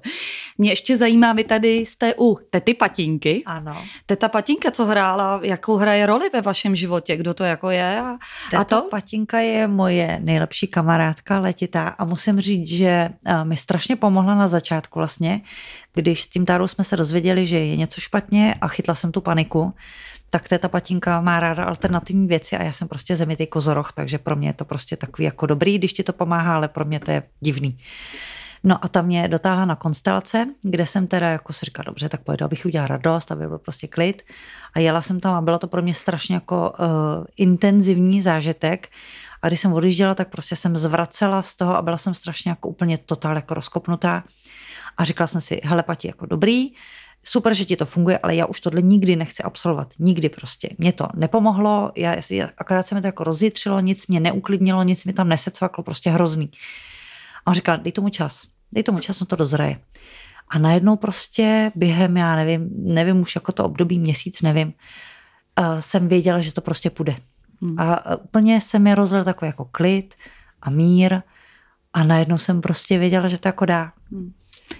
[0.58, 3.42] Mě ještě zajímá, vy tady jste u tety Patinky.
[3.46, 3.84] Ano.
[4.06, 8.16] Teta Patinka, co hrála, jakou hraje roli ve vašem životě, kdo to jako je a,
[8.50, 8.88] Teta a to?
[8.90, 13.08] Patinka je moje nejlepší kamarádka letitá a musím říct, že
[13.42, 15.40] mi strašně pomohla na začátku vlastně,
[15.94, 19.20] když s tím Tárou jsme se dozvěděli, že je něco špatně a chytla jsem tu
[19.20, 19.74] paniku,
[20.30, 24.36] tak ta patinka má ráda alternativní věci a já jsem prostě zemitý kozoroch, takže pro
[24.36, 27.10] mě je to prostě takový jako dobrý, když ti to pomáhá, ale pro mě to
[27.10, 27.78] je divný.
[28.64, 32.20] No a tam mě dotáhla na konstelace, kde jsem teda jako si říkala, dobře, tak
[32.22, 34.22] pojedu, abych udělala radost, aby byl prostě klid.
[34.74, 36.86] A jela jsem tam a bylo to pro mě strašně jako uh,
[37.36, 38.88] intenzivní zážitek.
[39.42, 42.68] A když jsem odjížděla, tak prostě jsem zvracela z toho a byla jsem strašně jako
[42.68, 44.24] úplně totál jako rozkopnutá.
[44.96, 46.70] A říkala jsem si, hele, Pati, jako dobrý,
[47.28, 49.94] super, že ti to funguje, ale já už tohle nikdy nechci absolvovat.
[49.98, 50.68] Nikdy prostě.
[50.78, 52.16] Mě to nepomohlo, já,
[52.58, 56.50] akorát se mi to jako rozjitřilo, nic mě neuklidnilo, nic mi tam nesecvaklo, prostě hrozný.
[57.46, 59.80] A on říkal, dej tomu čas, dej tomu čas, no to dozraje.
[60.48, 64.72] A najednou prostě během, já nevím, nevím už jako to období měsíc, nevím,
[65.58, 67.16] uh, jsem věděla, že to prostě půjde.
[67.62, 67.80] Hmm.
[67.80, 70.14] A úplně se mi rozlil takový jako klid
[70.62, 71.20] a mír
[71.92, 73.92] a najednou jsem prostě věděla, že to jako dá.
[74.12, 74.32] Hmm.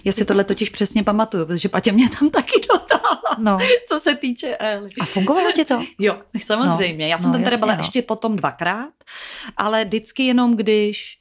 [0.05, 3.57] Já si tohle totiž přesně pamatuju, protože Patě mě tam taky dotáhla, no.
[3.89, 4.89] co se týče Eli.
[5.01, 5.83] A fungovalo ti to?
[5.99, 7.05] Jo, samozřejmě.
[7.05, 7.09] No.
[7.09, 7.79] Já jsem no, tam teda byla no.
[7.79, 8.93] ještě potom dvakrát,
[9.57, 11.18] ale vždycky jenom, když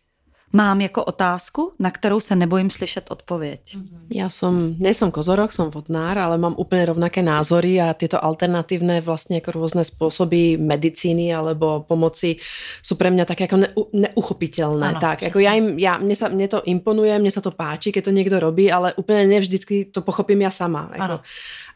[0.52, 3.76] mám jako otázku, na kterou se nebojím slyšet odpověď.
[4.08, 9.36] Ja som, nejsem kozorok, som vodnár, ale mám úplne rovnaké názory a tieto alternatívne vlastne
[9.44, 12.40] ako rôzne spôsoby medicíny alebo pomoci
[12.80, 14.96] sú pre mňa také ako ne, neuchopiteľné.
[14.96, 17.92] Ano, tak, ako ja im, ja, mne, sa, mne to imponuje, mne sa to páči,
[17.92, 20.88] keď to niekto robí, ale úplne nevždycky to pochopím ja sama.
[20.96, 21.20] Ako.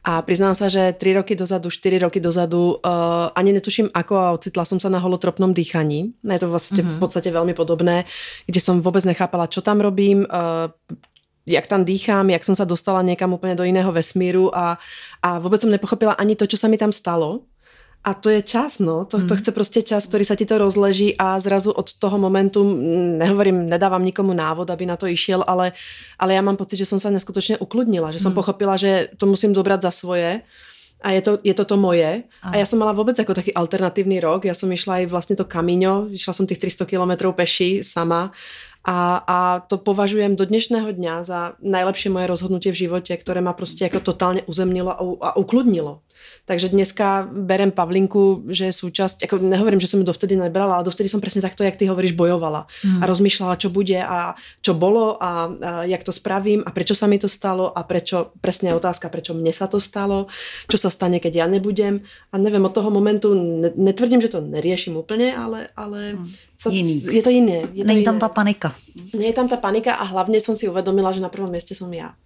[0.03, 4.35] A priznám sa, že 3 roky dozadu, 4 roky dozadu uh, ani netuším ako a
[4.35, 6.11] ocitla som sa na holotropnom dýchaní.
[6.27, 6.99] Je to vlastne uh-huh.
[6.99, 8.11] v podstate veľmi podobné,
[8.51, 10.75] kde som vôbec nechápala, čo tam robím, uh,
[11.47, 14.79] jak tam dýchám, jak som sa dostala niekam úplne do iného vesmíru a,
[15.23, 17.47] a vôbec som nepochopila ani to, čo sa mi tam stalo.
[18.03, 19.05] A to je čas, no.
[19.05, 19.37] To, to mhm.
[19.37, 22.67] chce prostě čas, ktorý sa ti to rozleží a zrazu od toho momentu,
[23.19, 25.73] nehovorím, nedávam nikomu návod, aby na to išiel, ale,
[26.19, 28.39] ale ja mám pocit, že som sa neskutočne ukludnila, že som mm.
[28.43, 30.43] pochopila, že to musím zobrať za svoje
[31.03, 32.27] a je to, je to to moje.
[32.43, 32.59] A.
[32.59, 34.47] ja som mala vôbec ako taký alternatívny rok.
[34.47, 38.31] Ja som išla aj vlastne to Camino, išla som tých 300 kilometrov peši sama
[38.83, 43.53] a, a to považujem do dnešného dňa za najlepšie moje rozhodnutie v živote, ktoré ma
[43.53, 46.01] prostě jako totálně uzemnilo a, a ukludnilo.
[46.43, 50.87] Takže dneska berem Pavlinku, že je súčasť, ako nehovorím, že som ju dovtedy nebrala, ale
[50.87, 52.67] dovtedy som presne takto, jak ty hovoríš, bojovala.
[52.83, 52.99] Hmm.
[52.99, 55.31] A rozmýšľala, čo bude a čo bolo a, a
[55.87, 59.39] jak to spravím a prečo sa mi to stalo a prečo, presne je otázka, prečo
[59.39, 60.27] mne sa to stalo,
[60.67, 62.03] čo sa stane, keď ja nebudem.
[62.31, 66.27] A neviem, od toho momentu ne, netvrdím, že to neriešim úplne, ale, ale hmm.
[66.59, 67.71] sa, je to iné.
[67.71, 68.75] Je to Není tam tá panika.
[69.15, 71.87] Nie je tam tá panika a hlavne som si uvedomila, že na prvom mieste som
[71.95, 72.19] ja.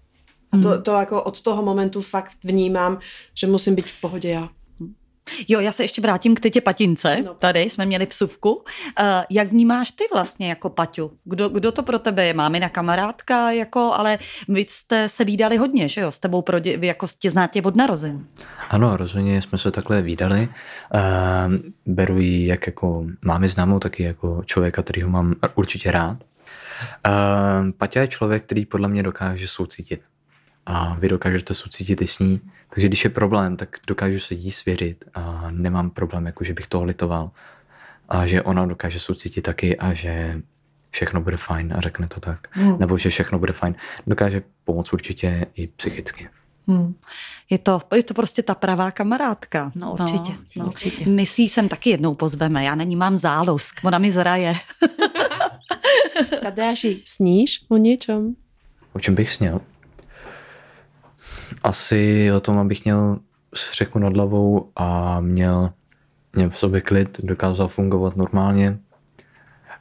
[0.59, 0.82] A to, hmm.
[0.82, 2.98] to jako od toho momentu fakt vnímám,
[3.34, 4.48] že musím být v pohodě já.
[5.48, 7.22] Jo, já se ještě vrátím k tě Patince.
[7.24, 7.34] No.
[7.34, 8.54] Tady jsme měli psuvku.
[8.54, 8.62] Uh,
[9.30, 11.12] jak vnímáš ty vlastně jako Paťu?
[11.24, 12.34] Kdo, kdo to pro tebe je?
[12.34, 16.12] Mámina kamarádka, jako, ale vy jste se výdali hodně, že jo?
[16.12, 18.26] S tebou pro dě, jako tě znáte od narození.
[18.68, 20.48] Ano, rozhodně jsme se takhle výdali.
[20.94, 21.54] Uh,
[21.86, 26.16] beru ji jak jako mámy známou, taky jako člověka, ho mám určitě rád.
[27.07, 30.00] Uh, Paťa je člověk, který podle mě dokáže soucítit
[30.66, 32.40] a vy dokážete soucítit i s ní.
[32.70, 36.66] Takže když je problém, tak dokážu se jí svěřit a nemám problém, jako že bych
[36.66, 37.30] toho litoval.
[38.08, 40.42] A že ona dokáže soucítit taky a že
[40.90, 42.48] všechno bude fajn a řekne to tak.
[42.50, 42.78] Hmm.
[42.78, 43.74] Nebo že všechno bude fajn.
[44.06, 46.28] Dokáže pomoct určitě i psychicky.
[46.68, 46.94] Hmm.
[47.50, 49.72] Je, to, je to prostě ta pravá kamarádka.
[49.74, 50.32] No určitě.
[50.32, 50.66] No, no.
[50.66, 51.08] určitě.
[51.08, 54.54] My si sem taky jednou pozveme, já na ní mám zálusk, ona mi zraje.
[56.42, 58.36] Tadeáši, sníš o něčem?
[58.92, 59.60] O čem bych sněl?
[61.66, 63.18] Asi o tom, abych měl
[63.54, 65.72] střechu nad hlavou a měl,
[66.32, 68.78] měl v sobě klid, dokázal fungovat normálně.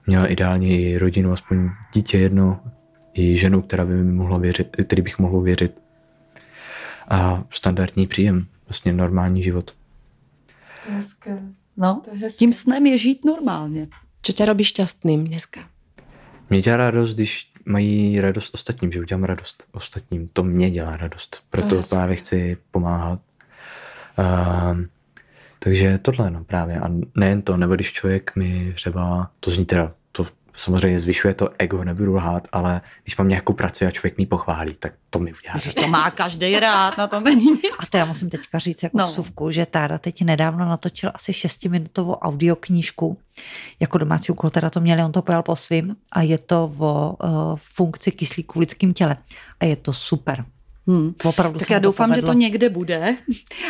[0.07, 2.59] Měl ideálně i rodinu, aspoň dítě jedno,
[3.13, 5.81] i ženu, která by mi mohla věřit, který bych mohl věřit.
[7.09, 9.75] A standardní příjem, vlastně normální život.
[10.89, 11.39] Hezké.
[11.77, 12.01] No,
[12.37, 13.87] tím snem je žít normálně.
[14.21, 15.59] Co tě robí šťastným dneska?
[16.49, 20.27] Mě dělá radost, když mají radost ostatním, že udělám radost ostatním.
[20.27, 21.89] To mě dělá radost, proto yes.
[21.89, 23.19] právě chci pomáhat.
[24.19, 24.77] Uh,
[25.59, 29.91] takže tohle no právě a nejen to, nebo když člověk mi třeba, to zní teda
[30.55, 34.75] samozřejmě zvyšuje to ego, nebudu lhát, ale když mám nějakou práci a člověk mi pochválí,
[34.79, 35.57] tak to mi udělá.
[35.57, 37.75] Že to má každý rád, na to není nic.
[37.79, 39.07] A to já musím teďka říct jako no.
[39.07, 43.17] vsuvku, že Tára teď nedávno natočil asi šestiminutovou audioknížku.
[43.79, 47.15] Jako domácí úkol teda to měli, on to pojal po svým a je to o
[47.23, 49.17] uh, funkci kyslíku v lidském těle.
[49.59, 50.45] A je to super.
[50.87, 51.13] Hmm.
[51.23, 53.17] Opravdu tak já doufám, to že to někde bude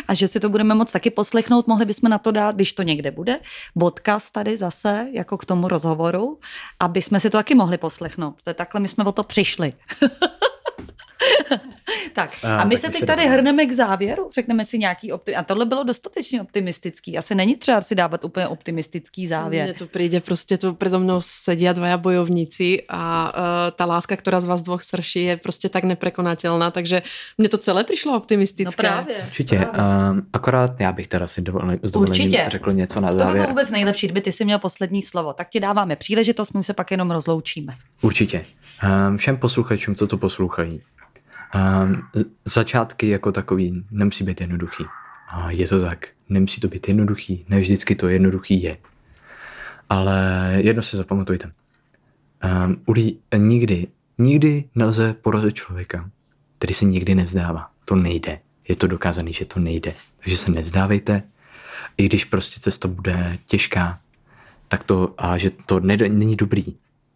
[0.08, 1.66] a že si to budeme moc taky poslechnout.
[1.66, 3.40] Mohli bychom na to dát, když to někde bude,
[3.78, 6.38] podcast tady zase, jako k tomu rozhovoru,
[6.80, 8.34] aby jsme si to taky mohli poslechnout.
[8.42, 9.72] To je takhle my jsme o to přišli.
[12.12, 13.34] tak a, a my se teď tady dáme.
[13.34, 15.34] hrneme k závěru, řekneme si nějaký optim...
[15.38, 17.18] A tohle bylo dostatečně optimistický.
[17.18, 19.64] Asi není třeba si dávat úplně optimistický závěr.
[19.64, 23.42] Mně to přijde, prostě tu predo mnou sedí dvaja bojovníci a uh,
[23.76, 27.02] ta láska, která z vás dvoch srší, je prostě tak neprekonatelná, takže
[27.38, 28.82] mně to celé přišlo optimistické.
[28.82, 29.16] No právě.
[29.26, 29.58] Určitě.
[29.58, 30.10] Právě.
[30.10, 32.44] Um, akorát já bych teda si dovolil, Určitě.
[32.48, 33.44] řekl něco na závěr.
[33.44, 35.32] To vůbec nejlepší, kdyby ty si měl poslední slovo.
[35.32, 37.74] Tak ti dáváme příležitost, my se pak jenom rozloučíme.
[38.02, 38.44] Určitě.
[39.08, 40.82] Um, všem posluchačům, co to poslouchají,
[42.44, 44.84] začátky jako takový nemusí být jednoduchý.
[45.28, 46.08] A je to tak.
[46.28, 47.44] Nemusí to být jednoduchý.
[47.48, 48.76] Ne vždycky to jednoduchý je.
[49.88, 51.52] Ale jedno si zapamatujte.
[52.66, 53.86] Um, nikdy,
[54.18, 56.10] nikdy nelze porazit člověka,
[56.58, 57.70] který se nikdy nevzdává.
[57.84, 58.38] To nejde.
[58.68, 59.94] Je to dokázané, že to nejde.
[60.18, 61.22] Takže se nevzdávejte.
[61.98, 63.98] i když prostě cesta bude těžká,
[64.68, 66.64] tak to, a že to ne, není dobrý,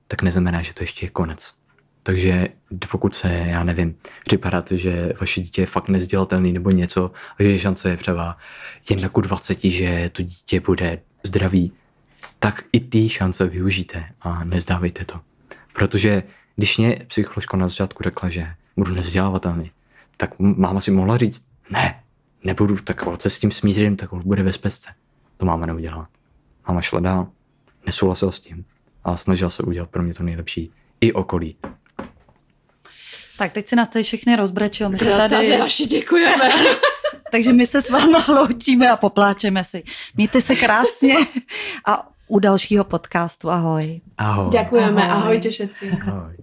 [0.09, 1.55] tak neznamená, že to ještě je konec.
[2.03, 2.49] Takže
[2.91, 7.59] pokud se, já nevím, připadáte, že vaše dítě je fakt nezdělatelný nebo něco, a že
[7.59, 8.37] šance je třeba
[8.91, 11.73] jen ku 20, že to dítě bude zdravý,
[12.39, 15.21] tak i ty šance využijte a nezdávejte to.
[15.73, 16.23] Protože
[16.57, 18.47] když mě psycholožka na začátku řekla, že
[18.77, 19.71] budu nezdělávatelný,
[20.17, 22.03] tak máma si mohla říct, ne,
[22.45, 24.91] nebudu, tak se s tím smířím, tak bude ve spesce.
[25.37, 26.09] To máma neudělala.
[26.69, 27.29] Máma šla dál,
[27.87, 28.65] nesouhlasil s tím
[29.05, 31.57] a snažila se udělat pro mě to nejlepší i okolí.
[33.41, 34.89] Tak teď se nás tady všechny rozbrečil.
[34.89, 35.35] My se tady...
[35.35, 36.51] Tadeáši, děkujeme.
[37.33, 39.83] Takže my se s váma loučíme a popláčeme si.
[40.17, 41.15] Mějte se krásně
[41.87, 43.51] a u dalšího podcastu.
[43.51, 44.01] Ahoj.
[44.19, 44.51] Ahoj.
[44.51, 45.99] Děkujeme, ahoj, ahoj všetci.
[46.09, 46.37] Ahoj.